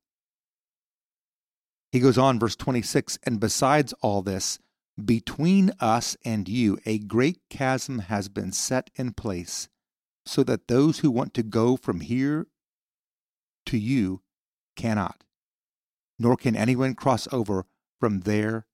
He 1.91 1.99
goes 1.99 2.17
on, 2.17 2.39
verse 2.39 2.55
26 2.55 3.19
And 3.23 3.39
besides 3.39 3.93
all 4.01 4.21
this, 4.21 4.59
between 5.03 5.71
us 5.79 6.17
and 6.25 6.49
you, 6.49 6.79
a 6.85 6.99
great 6.99 7.39
chasm 7.49 7.99
has 7.99 8.29
been 8.29 8.51
set 8.51 8.89
in 8.95 9.13
place, 9.13 9.69
so 10.25 10.43
that 10.43 10.67
those 10.67 10.99
who 10.99 11.11
want 11.11 11.33
to 11.35 11.43
go 11.43 11.77
from 11.77 12.01
here 12.01 12.47
to 13.67 13.77
you 13.77 14.21
cannot, 14.75 15.23
nor 16.19 16.35
can 16.35 16.55
anyone 16.55 16.93
cross 16.93 17.27
over 17.31 17.65
from 17.99 18.21
there 18.21 18.65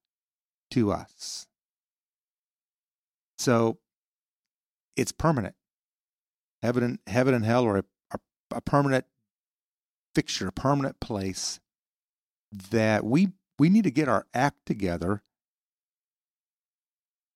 to 0.71 0.91
us. 0.91 1.47
So 3.37 3.77
it's 4.95 5.11
permanent. 5.11 5.55
Heaven 6.61 6.83
and, 6.83 6.99
heaven 7.07 7.33
and 7.33 7.45
hell 7.45 7.65
are 7.65 7.77
a, 7.77 7.83
a, 8.11 8.19
a 8.55 8.61
permanent 8.61 9.05
fixture, 10.15 10.47
a 10.47 10.51
permanent 10.51 10.99
place 10.99 11.59
that 12.71 13.05
we 13.05 13.29
we 13.57 13.69
need 13.69 13.83
to 13.83 13.91
get 13.91 14.09
our 14.09 14.25
act 14.33 14.65
together. 14.65 15.21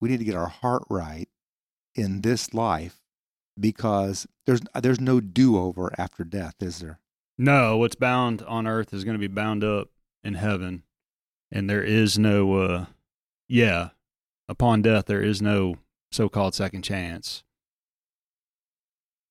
We 0.01 0.09
need 0.09 0.17
to 0.17 0.25
get 0.25 0.35
our 0.35 0.47
heart 0.47 0.83
right 0.89 1.27
in 1.95 2.21
this 2.21 2.53
life 2.53 3.01
because 3.59 4.25
there's 4.45 4.61
there's 4.81 5.01
no 5.01 5.19
do-over 5.19 5.93
after 5.97 6.23
death, 6.23 6.55
is 6.61 6.79
there? 6.79 6.99
No, 7.37 7.77
what's 7.77 7.95
bound 7.95 8.41
on 8.43 8.67
earth 8.67 8.93
is 8.93 9.03
going 9.03 9.15
to 9.15 9.19
be 9.19 9.33
bound 9.33 9.63
up 9.63 9.89
in 10.23 10.35
heaven. 10.35 10.83
And 11.51 11.69
there 11.69 11.83
is 11.83 12.19
no 12.19 12.53
uh 12.53 12.85
yeah, 13.47 13.89
upon 14.47 14.81
death 14.81 15.05
there 15.05 15.21
is 15.21 15.41
no 15.41 15.75
so-called 16.11 16.55
second 16.55 16.83
chance. 16.83 17.43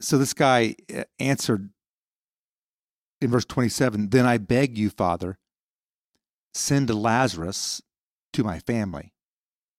So 0.01 0.19
this 0.19 0.35
guy 0.35 0.77
uh, 0.95 1.05
answered 1.19 1.71
in 3.21 3.31
verse 3.31 3.45
27 3.45 4.11
Then 4.11 4.27
I 4.27 4.39
beg 4.39 4.79
you, 4.79 4.91
Father, 4.91 5.39
send 6.55 6.91
Lazarus 6.91 7.83
to 8.33 8.45
my 8.45 8.59
family, 8.59 9.13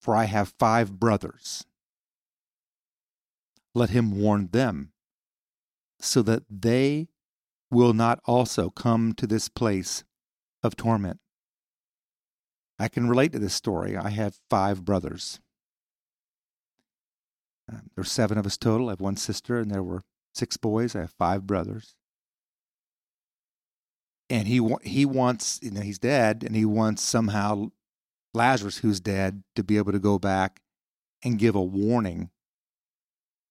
for 0.02 0.15
I 0.15 0.26
have 0.26 0.54
five 0.60 1.00
brothers. 1.00 1.65
Let 3.76 3.91
him 3.91 4.19
warn 4.19 4.50
them, 4.52 4.91
so 6.00 6.22
that 6.24 6.43
they 6.50 7.08
will 7.72 7.93
not 7.93 8.19
also 8.26 8.69
come 8.69 9.13
to 9.13 9.28
this 9.28 9.48
place 9.48 10.04
of 10.63 10.76
torment. 10.76 11.19
I 12.78 12.88
can 12.88 13.10
relate 13.10 13.32
to 13.34 13.39
this 13.39 13.54
story. 13.54 13.98
I 13.98 14.10
have 14.10 14.39
five 14.50 14.86
brothers. 14.86 15.39
Uh, 17.72 17.80
there's 17.95 18.12
seven 18.12 18.38
of 18.38 18.45
us 18.45 18.58
total. 18.58 18.88
I 18.88 18.93
have 18.93 19.02
one 19.02 19.17
sister, 19.17 19.60
and 19.60 19.69
there 19.69 19.84
were 19.84 20.04
six 20.34 20.58
boys. 20.58 20.95
I 20.95 21.02
have 21.02 21.13
five 21.17 21.45
brothers 21.45 21.95
and 24.30 24.48
he 24.48 24.62
he 24.84 25.06
wants 25.06 25.60
you 25.62 25.72
know 25.72 25.82
he's 25.82 26.00
dead 26.00 26.43
and 26.45 26.56
he 26.56 26.65
wants 26.65 27.02
somehow 27.02 27.72
Lazarus 28.34 28.78
who's 28.78 29.00
dead 29.00 29.43
to 29.56 29.63
be 29.63 29.78
able 29.78 29.91
to 29.91 30.00
go 30.00 30.19
back 30.19 30.62
and 31.24 31.39
give 31.39 31.56
a 31.56 31.63
warning 31.63 32.30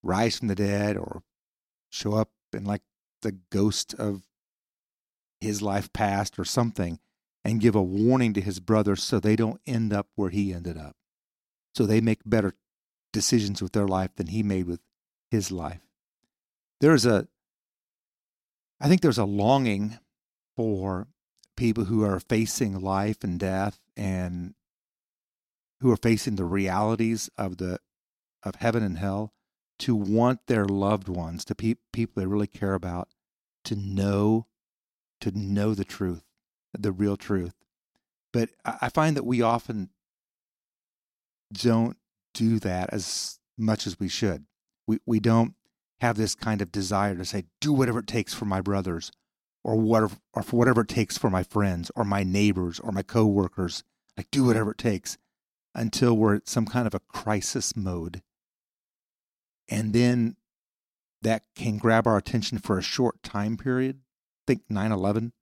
rise 0.02 0.38
from 0.38 0.48
the 0.48 0.54
dead 0.54 0.96
or 0.96 1.22
show 1.90 2.14
up 2.14 2.30
in 2.52 2.64
like 2.64 2.82
the 3.22 3.32
ghost 3.50 3.94
of 3.94 4.22
his 5.40 5.62
life 5.62 5.92
past 5.92 6.38
or 6.38 6.44
something 6.44 6.98
and 7.44 7.60
give 7.60 7.74
a 7.74 7.82
warning 7.82 8.34
to 8.34 8.40
his 8.40 8.60
brothers 8.60 9.02
so 9.02 9.18
they 9.18 9.36
don't 9.36 9.60
end 9.66 9.92
up 9.92 10.08
where 10.16 10.30
he 10.30 10.52
ended 10.52 10.76
up. 10.76 10.96
So 11.74 11.86
they 11.86 12.00
make 12.00 12.20
better 12.26 12.54
decisions 13.12 13.62
with 13.62 13.72
their 13.72 13.86
life 13.86 14.10
than 14.16 14.28
he 14.28 14.42
made 14.42 14.66
with 14.66 14.80
his 15.30 15.50
life. 15.50 15.80
There's 16.80 17.06
a 17.06 17.28
i 18.80 18.88
think 18.88 19.00
there's 19.00 19.18
a 19.18 19.24
longing 19.24 19.98
for 20.56 21.08
people 21.56 21.84
who 21.84 22.04
are 22.04 22.20
facing 22.20 22.80
life 22.80 23.24
and 23.24 23.38
death 23.38 23.80
and 23.96 24.54
who 25.80 25.90
are 25.90 25.96
facing 25.96 26.36
the 26.36 26.44
realities 26.44 27.28
of 27.36 27.56
the 27.56 27.78
of 28.44 28.56
heaven 28.56 28.82
and 28.82 28.98
hell 28.98 29.32
to 29.78 29.94
want 29.94 30.46
their 30.46 30.64
loved 30.64 31.08
ones 31.08 31.44
to 31.44 31.54
pe- 31.54 31.74
people 31.92 32.20
they 32.20 32.26
really 32.26 32.46
care 32.46 32.74
about 32.74 33.08
to 33.64 33.74
know 33.74 34.46
to 35.20 35.36
know 35.36 35.74
the 35.74 35.84
truth 35.84 36.24
the 36.78 36.92
real 36.92 37.16
truth 37.16 37.54
but 38.32 38.50
i 38.64 38.88
find 38.88 39.16
that 39.16 39.26
we 39.26 39.42
often 39.42 39.90
don't 41.52 41.96
do 42.34 42.58
that 42.58 42.88
as 42.92 43.38
much 43.56 43.86
as 43.86 43.98
we 43.98 44.08
should 44.08 44.44
we 44.86 44.98
we 45.06 45.18
don't 45.18 45.54
have 46.00 46.16
this 46.16 46.34
kind 46.34 46.62
of 46.62 46.70
desire 46.70 47.14
to 47.16 47.24
say 47.24 47.44
do 47.60 47.72
whatever 47.72 47.98
it 48.00 48.06
takes 48.06 48.32
for 48.32 48.44
my 48.44 48.60
brothers 48.60 49.10
or 49.64 49.76
whatever, 49.76 50.16
or 50.32 50.42
for 50.42 50.56
whatever 50.56 50.82
it 50.82 50.88
takes 50.88 51.18
for 51.18 51.30
my 51.30 51.42
friends 51.42 51.90
or 51.94 52.04
my 52.04 52.22
neighbors 52.22 52.80
or 52.80 52.92
my 52.92 53.02
coworkers. 53.02 53.84
Like 54.16 54.30
do 54.30 54.44
whatever 54.44 54.72
it 54.72 54.78
takes 54.78 55.18
until 55.74 56.16
we're 56.16 56.36
at 56.36 56.48
some 56.48 56.66
kind 56.66 56.86
of 56.86 56.94
a 56.94 57.00
crisis 57.00 57.76
mode. 57.76 58.22
And 59.68 59.92
then 59.92 60.36
that 61.22 61.42
can 61.54 61.78
grab 61.78 62.06
our 62.06 62.16
attention 62.16 62.58
for 62.58 62.78
a 62.78 62.82
short 62.82 63.22
time 63.22 63.56
period. 63.56 64.00
Think 64.48 64.62
9 64.70 64.92
11. 64.92 65.34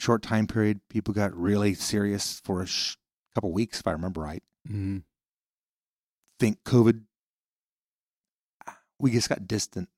Short 0.00 0.20
time 0.20 0.48
period, 0.48 0.80
people 0.90 1.14
got 1.14 1.32
really 1.36 1.72
serious 1.72 2.40
for 2.44 2.60
a 2.60 2.66
sh- 2.66 2.96
couple 3.32 3.52
weeks, 3.52 3.78
if 3.78 3.86
I 3.86 3.92
remember 3.92 4.22
right. 4.22 4.42
Mm-hmm. 4.68 4.98
Think 6.40 6.64
COVID. 6.64 7.02
We 8.98 9.12
just 9.12 9.28
got 9.28 9.46
distant 9.46 9.88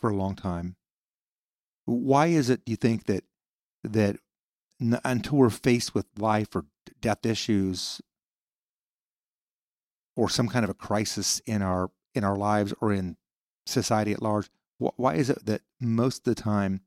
for 0.00 0.10
a 0.10 0.14
long 0.14 0.36
time. 0.36 0.76
Why 1.86 2.26
is 2.26 2.50
it, 2.50 2.66
do 2.66 2.72
you 2.72 2.76
think, 2.76 3.06
that 3.06 3.24
that 3.82 4.16
n- 4.78 5.00
until 5.02 5.38
we're 5.38 5.48
faced 5.48 5.94
with 5.94 6.04
life 6.18 6.54
or 6.54 6.66
death 7.00 7.24
issues 7.24 8.02
or 10.14 10.28
some 10.28 10.48
kind 10.48 10.62
of 10.62 10.68
a 10.70 10.74
crisis 10.74 11.40
in 11.46 11.62
our 11.62 11.90
in 12.14 12.22
our 12.22 12.36
lives 12.36 12.74
or 12.82 12.92
in 12.92 13.16
society 13.64 14.12
at 14.12 14.20
large, 14.20 14.50
why 14.96 15.14
is 15.14 15.30
it 15.30 15.44
that 15.46 15.62
most 15.80 16.26
of 16.26 16.34
the 16.34 16.40
time 16.40 16.80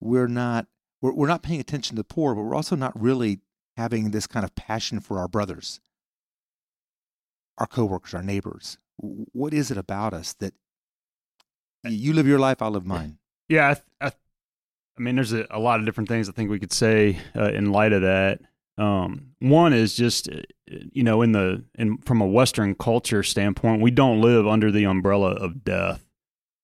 we're 0.00 0.28
not 0.28 0.66
we're, 1.00 1.12
we're 1.12 1.28
not 1.28 1.42
paying 1.42 1.60
attention 1.60 1.96
to 1.96 2.00
the 2.00 2.04
poor, 2.04 2.34
but 2.34 2.42
we're 2.42 2.54
also 2.54 2.76
not 2.76 2.98
really 3.00 3.40
having 3.76 4.10
this 4.10 4.26
kind 4.26 4.44
of 4.44 4.54
passion 4.54 5.00
for 5.00 5.18
our 5.18 5.28
brothers, 5.28 5.80
our 7.58 7.66
coworkers, 7.66 8.14
our 8.14 8.22
neighbors? 8.22 8.78
What 8.96 9.52
is 9.52 9.70
it 9.70 9.78
about 9.78 10.14
us 10.14 10.32
that 10.34 10.54
you 11.84 12.12
live 12.12 12.26
your 12.26 12.38
life, 12.38 12.62
I 12.62 12.68
live 12.68 12.86
mine? 12.86 13.18
Yeah, 13.48 13.70
I, 13.70 13.74
th- 13.74 13.84
I, 14.00 14.08
th- 14.10 14.20
I, 14.98 15.02
mean, 15.02 15.16
there's 15.16 15.32
a, 15.32 15.46
a, 15.50 15.58
lot 15.58 15.80
of 15.80 15.86
different 15.86 16.08
things 16.08 16.28
I 16.28 16.32
think 16.32 16.50
we 16.50 16.60
could 16.60 16.72
say 16.72 17.18
uh, 17.34 17.50
in 17.50 17.72
light 17.72 17.92
of 17.92 18.02
that. 18.02 18.40
Um, 18.78 19.32
one 19.40 19.72
is 19.72 19.94
just, 19.94 20.28
uh, 20.30 20.40
you 20.68 21.02
know, 21.02 21.22
in 21.22 21.32
the 21.32 21.64
in 21.74 21.98
from 21.98 22.20
a 22.20 22.26
Western 22.26 22.74
culture 22.74 23.22
standpoint, 23.22 23.82
we 23.82 23.90
don't 23.90 24.20
live 24.20 24.46
under 24.46 24.70
the 24.70 24.84
umbrella 24.84 25.32
of 25.32 25.64
death 25.64 26.06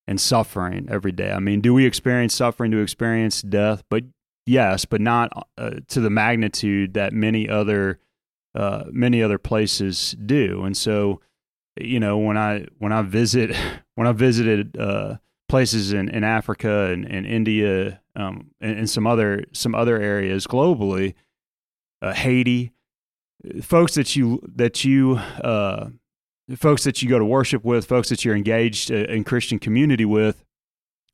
and 0.08 0.18
suffering 0.18 0.88
every 0.90 1.12
day. 1.12 1.30
I 1.30 1.38
mean, 1.38 1.60
do 1.60 1.74
we 1.74 1.84
experience 1.84 2.34
suffering? 2.34 2.72
We 2.72 2.80
experience 2.82 3.42
death? 3.42 3.84
But 3.90 4.04
yes, 4.46 4.86
but 4.86 5.02
not 5.02 5.46
uh, 5.58 5.72
to 5.88 6.00
the 6.00 6.08
magnitude 6.08 6.94
that 6.94 7.12
many 7.12 7.48
other 7.48 8.00
uh, 8.54 8.84
many 8.90 9.22
other 9.22 9.38
places 9.38 10.16
do. 10.24 10.64
And 10.64 10.74
so, 10.74 11.20
you 11.78 12.00
know, 12.00 12.16
when 12.16 12.38
I 12.38 12.66
when 12.78 12.90
I 12.90 13.02
visit 13.02 13.54
when 13.96 14.06
I 14.06 14.12
visited 14.12 14.78
uh, 14.78 15.18
places 15.46 15.92
in, 15.92 16.08
in 16.08 16.24
Africa 16.24 16.86
and, 16.86 17.04
and 17.04 17.26
India 17.26 18.00
um, 18.16 18.50
and, 18.62 18.78
and, 18.78 18.90
some 18.90 19.06
other 19.06 19.44
some 19.52 19.74
other 19.74 20.00
areas 20.00 20.46
globally, 20.46 21.14
uh, 22.00 22.14
Haiti, 22.14 22.72
folks 23.62 23.94
that 23.94 24.16
you 24.16 24.40
that 24.56 24.86
you 24.86 25.16
uh, 25.16 25.90
folks 26.56 26.84
that 26.84 27.02
you 27.02 27.08
go 27.08 27.18
to 27.18 27.24
worship 27.24 27.64
with, 27.64 27.86
folks 27.86 28.08
that 28.08 28.24
you're 28.24 28.36
engaged 28.36 28.90
uh, 28.90 28.94
in 28.94 29.24
Christian 29.24 29.58
community 29.58 30.04
with, 30.04 30.44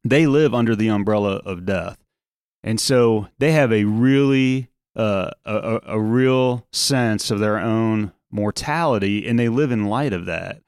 they 0.05 0.27
live 0.27 0.55
under 0.55 0.77
the 0.77 0.88
umbrella 0.88 1.37
of 1.44 1.64
death, 1.64 1.99
and 2.62 2.81
so 2.81 3.29
they 3.38 3.53
have 3.53 3.73
a 3.73 3.85
really 3.85 4.68
uh, 4.97 5.31
a, 5.44 5.81
a 5.87 6.01
real 6.01 6.66
sense 6.73 7.31
of 7.31 7.40
their 7.40 7.59
own 7.59 8.12
mortality, 8.31 9.27
and 9.27 9.38
they 9.38 9.49
live 9.49 9.73
in 9.73 9.87
light 9.87 10.12
of 10.12 10.27
that 10.27 10.61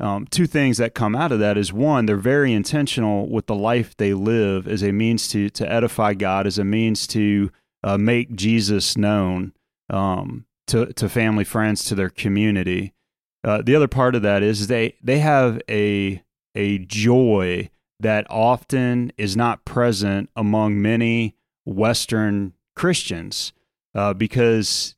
um, 0.00 0.26
two 0.26 0.46
things 0.46 0.78
that 0.78 0.94
come 0.94 1.14
out 1.14 1.30
of 1.30 1.40
that 1.40 1.58
is 1.58 1.72
one, 1.72 2.06
they're 2.06 2.16
very 2.16 2.54
intentional 2.54 3.28
with 3.28 3.46
the 3.46 3.54
life 3.54 3.94
they 3.96 4.14
live 4.14 4.66
as 4.66 4.82
a 4.82 4.92
means 4.92 5.28
to 5.28 5.50
to 5.50 5.70
edify 5.70 6.14
God, 6.14 6.46
as 6.46 6.58
a 6.58 6.64
means 6.64 7.06
to 7.08 7.50
uh, 7.84 7.98
make 7.98 8.34
Jesus 8.34 8.96
known 8.96 9.52
um, 9.90 10.46
to 10.68 10.86
to 10.94 11.08
family, 11.08 11.44
friends, 11.44 11.84
to 11.84 11.94
their 11.94 12.08
community. 12.08 12.94
Uh, 13.42 13.62
the 13.62 13.74
other 13.74 13.88
part 13.88 14.14
of 14.14 14.22
that 14.22 14.42
is 14.42 14.66
they 14.66 14.96
they 15.02 15.18
have 15.18 15.60
a 15.68 16.22
a 16.54 16.78
joy 16.78 17.70
that 17.98 18.26
often 18.28 19.12
is 19.16 19.36
not 19.36 19.64
present 19.64 20.30
among 20.34 20.80
many 20.80 21.36
Western 21.64 22.52
Christians 22.74 23.52
uh, 23.94 24.14
because 24.14 24.94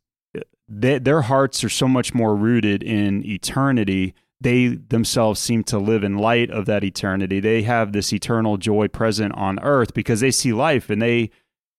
they, 0.69 0.99
their 0.99 1.23
hearts 1.23 1.63
are 1.65 1.69
so 1.69 1.89
much 1.89 2.15
more 2.15 2.35
rooted 2.35 2.83
in 2.83 3.25
eternity 3.27 4.15
they 4.43 4.69
themselves 4.69 5.39
seem 5.41 5.63
to 5.65 5.79
live 5.79 6.03
in 6.03 6.19
light 6.19 6.51
of 6.51 6.67
that 6.67 6.83
eternity. 6.83 7.39
They 7.39 7.63
have 7.63 7.93
this 7.93 8.13
eternal 8.13 8.57
joy 8.57 8.89
present 8.89 9.35
on 9.35 9.61
earth 9.61 9.95
because 9.95 10.21
they 10.21 10.33
see 10.33 10.53
life 10.53 10.91
and 10.91 11.01
they 11.01 11.31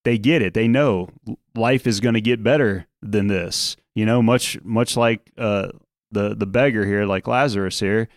they 0.06 0.18
get 0.18 0.42
it. 0.42 0.54
They 0.54 0.68
know 0.68 1.10
life 1.56 1.86
is 1.86 2.00
going 2.00 2.14
to 2.16 2.22
get 2.22 2.44
better 2.44 2.88
than 3.02 3.28
this. 3.28 3.76
You 3.96 4.06
know, 4.06 4.22
much 4.22 4.58
much 4.64 4.96
like 4.96 5.32
uh, 5.38 5.70
the 6.14 6.36
the 6.36 6.46
beggar 6.46 6.86
here, 6.86 7.06
like 7.06 7.28
Lazarus 7.28 7.80
here, 7.80 8.08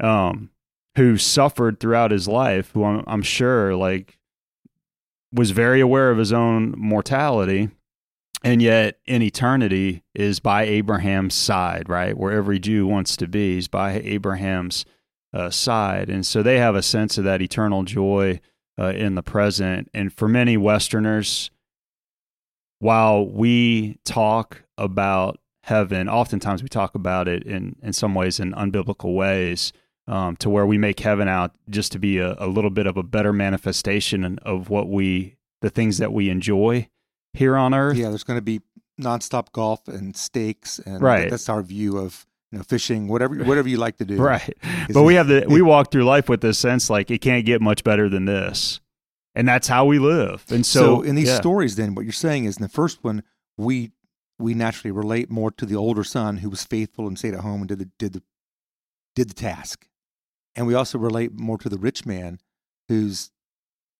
um, 0.00 0.50
who 0.96 1.16
suffered 1.16 1.80
throughout 1.80 2.10
his 2.10 2.28
life. 2.28 2.70
Who 2.72 2.84
I'm, 2.84 3.04
I'm 3.06 3.22
sure 3.22 3.74
like 3.74 4.18
was 5.32 5.50
very 5.50 5.80
aware 5.80 6.10
of 6.10 6.18
his 6.18 6.32
own 6.32 6.74
mortality 6.76 7.70
and 8.44 8.60
yet 8.60 8.98
in 9.06 9.22
eternity 9.22 10.04
is 10.14 10.38
by 10.38 10.64
Abraham's 10.64 11.34
side, 11.34 11.88
right? 11.88 12.16
Where 12.16 12.32
every 12.32 12.58
Jew 12.58 12.86
wants 12.86 13.16
to 13.16 13.26
be 13.26 13.56
is 13.56 13.68
by 13.68 13.94
Abraham's 14.04 14.84
uh, 15.32 15.48
side. 15.48 16.10
And 16.10 16.26
so 16.26 16.42
they 16.42 16.58
have 16.58 16.74
a 16.74 16.82
sense 16.82 17.16
of 17.16 17.24
that 17.24 17.40
eternal 17.40 17.84
joy 17.84 18.40
uh, 18.78 18.88
in 18.88 19.14
the 19.14 19.22
present. 19.22 19.88
And 19.94 20.12
for 20.12 20.28
many 20.28 20.58
Westerners, 20.58 21.50
while 22.80 23.26
we 23.26 23.98
talk 24.04 24.64
about 24.76 25.40
heaven, 25.64 26.08
oftentimes 26.08 26.62
we 26.62 26.68
talk 26.68 26.94
about 26.94 27.26
it 27.26 27.42
in, 27.44 27.76
in 27.82 27.92
some 27.92 28.14
ways 28.14 28.38
in 28.38 28.52
unbiblical 28.52 29.14
ways. 29.14 29.72
Um, 30.06 30.36
to 30.36 30.50
where 30.50 30.66
we 30.66 30.76
make 30.76 31.00
heaven 31.00 31.28
out 31.28 31.52
just 31.70 31.90
to 31.92 31.98
be 31.98 32.18
a, 32.18 32.34
a 32.36 32.46
little 32.46 32.68
bit 32.68 32.86
of 32.86 32.98
a 32.98 33.02
better 33.02 33.32
manifestation 33.32 34.38
of 34.42 34.68
what 34.68 34.86
we, 34.86 35.38
the 35.62 35.70
things 35.70 35.96
that 35.96 36.12
we 36.12 36.28
enjoy 36.28 36.90
here 37.32 37.56
on 37.56 37.72
Earth. 37.72 37.96
Yeah, 37.96 38.10
there's 38.10 38.22
going 38.22 38.36
to 38.36 38.42
be 38.42 38.60
nonstop 39.00 39.52
golf 39.52 39.88
and 39.88 40.16
steaks, 40.16 40.78
and 40.78 41.00
right. 41.00 41.30
that's 41.30 41.48
our 41.48 41.62
view 41.62 41.98
of 41.98 42.26
you 42.52 42.58
know 42.58 42.64
fishing, 42.64 43.08
whatever 43.08 43.34
whatever 43.44 43.68
you 43.68 43.76
like 43.76 43.98
to 43.98 44.04
do. 44.04 44.16
Right. 44.20 44.56
But 44.92 45.02
we 45.02 45.14
have 45.14 45.28
the 45.28 45.44
we 45.48 45.62
walk 45.62 45.90
through 45.90 46.04
life 46.04 46.28
with 46.28 46.40
this 46.40 46.58
sense 46.58 46.88
like 46.88 47.10
it 47.10 47.20
can't 47.20 47.44
get 47.44 47.60
much 47.60 47.84
better 47.84 48.08
than 48.08 48.24
this, 48.24 48.80
and 49.34 49.46
that's 49.46 49.68
how 49.68 49.84
we 49.84 49.98
live. 49.98 50.44
And 50.50 50.64
so, 50.64 50.80
so 50.80 51.02
in 51.02 51.14
these 51.14 51.28
yeah. 51.28 51.36
stories, 51.36 51.76
then 51.76 51.94
what 51.94 52.04
you're 52.04 52.12
saying 52.12 52.44
is 52.44 52.56
in 52.56 52.62
the 52.62 52.68
first 52.68 53.02
one 53.02 53.22
we 53.56 53.92
we 54.38 54.54
naturally 54.54 54.90
relate 54.90 55.30
more 55.30 55.50
to 55.52 55.66
the 55.66 55.76
older 55.76 56.04
son 56.04 56.38
who 56.38 56.50
was 56.50 56.64
faithful 56.64 57.06
and 57.06 57.18
stayed 57.18 57.34
at 57.34 57.40
home 57.40 57.60
and 57.60 57.68
did 57.68 57.78
the 57.78 57.90
did 57.98 58.12
the 58.14 58.22
did 59.14 59.30
the 59.30 59.34
task, 59.34 59.86
and 60.56 60.66
we 60.66 60.74
also 60.74 60.98
relate 60.98 61.32
more 61.32 61.58
to 61.58 61.68
the 61.68 61.78
rich 61.78 62.04
man 62.04 62.40
who's 62.88 63.30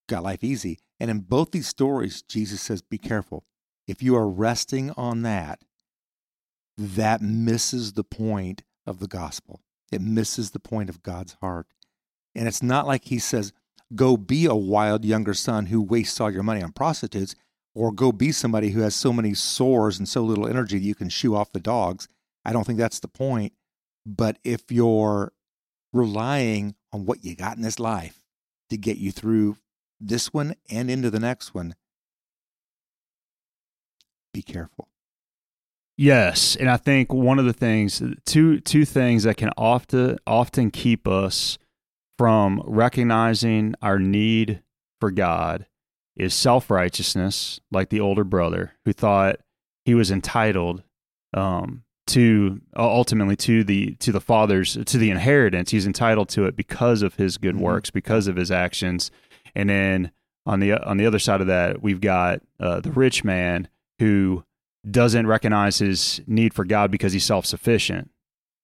got 0.08 0.22
life 0.22 0.44
easy. 0.44 0.78
And 1.00 1.10
in 1.10 1.20
both 1.20 1.50
these 1.50 1.68
stories, 1.68 2.22
Jesus 2.22 2.60
says, 2.60 2.82
Be 2.82 2.98
careful. 2.98 3.44
If 3.86 4.02
you 4.02 4.16
are 4.16 4.28
resting 4.28 4.90
on 4.92 5.22
that, 5.22 5.60
that 6.76 7.20
misses 7.20 7.92
the 7.92 8.04
point 8.04 8.62
of 8.86 9.00
the 9.00 9.08
gospel. 9.08 9.60
It 9.92 10.00
misses 10.00 10.50
the 10.50 10.60
point 10.60 10.88
of 10.88 11.02
God's 11.02 11.36
heart. 11.40 11.66
And 12.34 12.48
it's 12.48 12.62
not 12.62 12.86
like 12.86 13.06
he 13.06 13.18
says, 13.18 13.52
Go 13.94 14.16
be 14.16 14.46
a 14.46 14.54
wild 14.54 15.04
younger 15.04 15.34
son 15.34 15.66
who 15.66 15.80
wastes 15.80 16.20
all 16.20 16.30
your 16.30 16.42
money 16.42 16.62
on 16.62 16.72
prostitutes, 16.72 17.34
or 17.74 17.92
go 17.92 18.12
be 18.12 18.32
somebody 18.32 18.70
who 18.70 18.80
has 18.80 18.94
so 18.94 19.12
many 19.12 19.34
sores 19.34 19.98
and 19.98 20.08
so 20.08 20.22
little 20.22 20.46
energy 20.46 20.78
that 20.78 20.84
you 20.84 20.94
can 20.94 21.08
shoo 21.08 21.34
off 21.34 21.52
the 21.52 21.60
dogs. 21.60 22.08
I 22.44 22.52
don't 22.52 22.64
think 22.64 22.78
that's 22.78 23.00
the 23.00 23.08
point. 23.08 23.52
But 24.06 24.38
if 24.44 24.70
you're 24.70 25.32
relying 25.92 26.74
on 26.92 27.06
what 27.06 27.24
you 27.24 27.34
got 27.34 27.56
in 27.56 27.62
this 27.62 27.80
life 27.80 28.20
to 28.70 28.76
get 28.76 28.98
you 28.98 29.10
through 29.10 29.56
this 30.00 30.32
one 30.32 30.54
and 30.70 30.90
into 30.90 31.10
the 31.10 31.20
next 31.20 31.54
one, 31.54 31.74
be 34.32 34.42
careful. 34.42 34.88
Yes, 35.96 36.56
and 36.56 36.68
I 36.68 36.76
think 36.76 37.12
one 37.12 37.38
of 37.38 37.44
the 37.44 37.52
things 37.52 38.02
two 38.26 38.60
two 38.60 38.84
things 38.84 39.22
that 39.22 39.36
can 39.36 39.50
often 39.56 40.18
often 40.26 40.72
keep 40.72 41.06
us 41.06 41.56
from 42.18 42.60
recognizing 42.66 43.74
our 43.80 44.00
need 44.00 44.62
for 45.00 45.12
God 45.12 45.66
is 46.16 46.34
self-righteousness, 46.34 47.60
like 47.70 47.88
the 47.88 48.00
older 48.00 48.24
brother 48.24 48.72
who 48.84 48.92
thought 48.92 49.36
he 49.84 49.94
was 49.94 50.10
entitled 50.10 50.82
um, 51.34 51.84
to 52.06 52.60
ultimately 52.76 53.36
to 53.36 53.64
the 53.64 53.94
to 53.96 54.12
the 54.12 54.20
father's 54.20 54.74
to 54.74 54.98
the 54.98 55.10
inheritance. 55.10 55.70
He's 55.70 55.86
entitled 55.86 56.28
to 56.30 56.44
it 56.46 56.56
because 56.56 57.02
of 57.02 57.14
his 57.14 57.38
good 57.38 57.54
mm-hmm. 57.54 57.64
works, 57.64 57.90
because 57.90 58.26
of 58.26 58.36
his 58.36 58.50
actions, 58.50 59.10
and 59.54 59.68
then 59.68 60.12
on 60.46 60.60
the 60.60 60.72
on 60.72 60.96
the 60.96 61.06
other 61.06 61.18
side 61.18 61.40
of 61.40 61.46
that, 61.46 61.82
we've 61.82 62.00
got 62.00 62.40
uh, 62.60 62.80
the 62.80 62.92
rich 62.92 63.24
man 63.24 63.68
who 63.98 64.44
doesn't 64.88 65.26
recognize 65.26 65.78
his 65.78 66.20
need 66.26 66.52
for 66.52 66.64
God 66.64 66.90
because 66.90 67.12
he's 67.12 67.24
self 67.24 67.46
sufficient. 67.46 68.10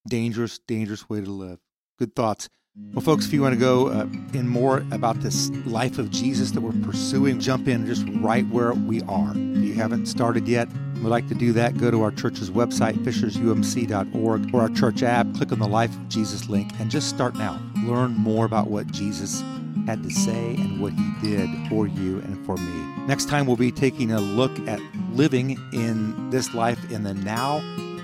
Dangerous, 0.08 0.58
dangerous 0.58 1.08
way 1.08 1.20
to 1.20 1.30
live. 1.30 1.58
Good 1.98 2.14
thoughts. 2.14 2.48
Well, 2.92 3.02
folks, 3.02 3.26
if 3.26 3.32
you 3.32 3.42
want 3.42 3.54
to 3.54 3.58
go 3.58 3.88
uh, 3.88 4.06
in 4.32 4.48
more 4.48 4.84
about 4.90 5.20
this 5.20 5.50
life 5.64 5.98
of 5.98 6.10
Jesus 6.10 6.52
that 6.52 6.60
we're 6.60 6.72
pursuing, 6.84 7.40
jump 7.40 7.68
in 7.68 7.86
just 7.86 8.04
right 8.20 8.46
where 8.48 8.72
we 8.74 9.02
are. 9.02 9.30
If 9.30 9.64
you 9.64 9.74
haven't 9.74 10.06
started 10.06 10.46
yet, 10.46 10.68
we'd 10.96 11.04
like 11.04 11.28
to 11.28 11.34
do 11.34 11.52
that, 11.52 11.78
go 11.78 11.90
to 11.90 12.02
our 12.02 12.10
church's 12.10 12.50
website, 12.50 12.94
fishersumc.org, 13.04 14.54
or 14.54 14.60
our 14.60 14.68
church 14.68 15.02
app, 15.02 15.32
click 15.34 15.50
on 15.50 15.58
the 15.58 15.68
Life 15.68 15.94
of 15.94 16.08
Jesus 16.08 16.48
link, 16.48 16.72
and 16.78 16.90
just 16.90 17.08
start 17.08 17.34
now. 17.34 17.60
Learn 17.84 18.12
more 18.12 18.44
about 18.44 18.68
what 18.68 18.86
Jesus 18.88 19.42
had 19.86 20.02
to 20.02 20.10
say 20.10 20.54
and 20.56 20.80
what 20.80 20.92
he 20.92 21.12
did 21.22 21.48
for 21.68 21.86
you 21.86 22.18
and 22.18 22.44
for 22.44 22.56
me. 22.56 23.04
Next 23.06 23.28
time, 23.28 23.46
we'll 23.46 23.56
be 23.56 23.72
taking 23.72 24.12
a 24.12 24.20
look 24.20 24.56
at 24.68 24.80
living 25.12 25.58
in 25.72 26.30
this 26.30 26.54
life 26.54 26.90
in 26.90 27.02
the 27.02 27.14
now 27.14 27.58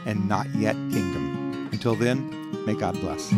and 0.07 0.29
not 0.29 0.47
yet 0.55 0.75
kingdom. 0.75 1.69
Until 1.73 1.95
then, 1.97 2.65
may 2.67 2.75
God 2.75 2.99
bless. 3.01 3.33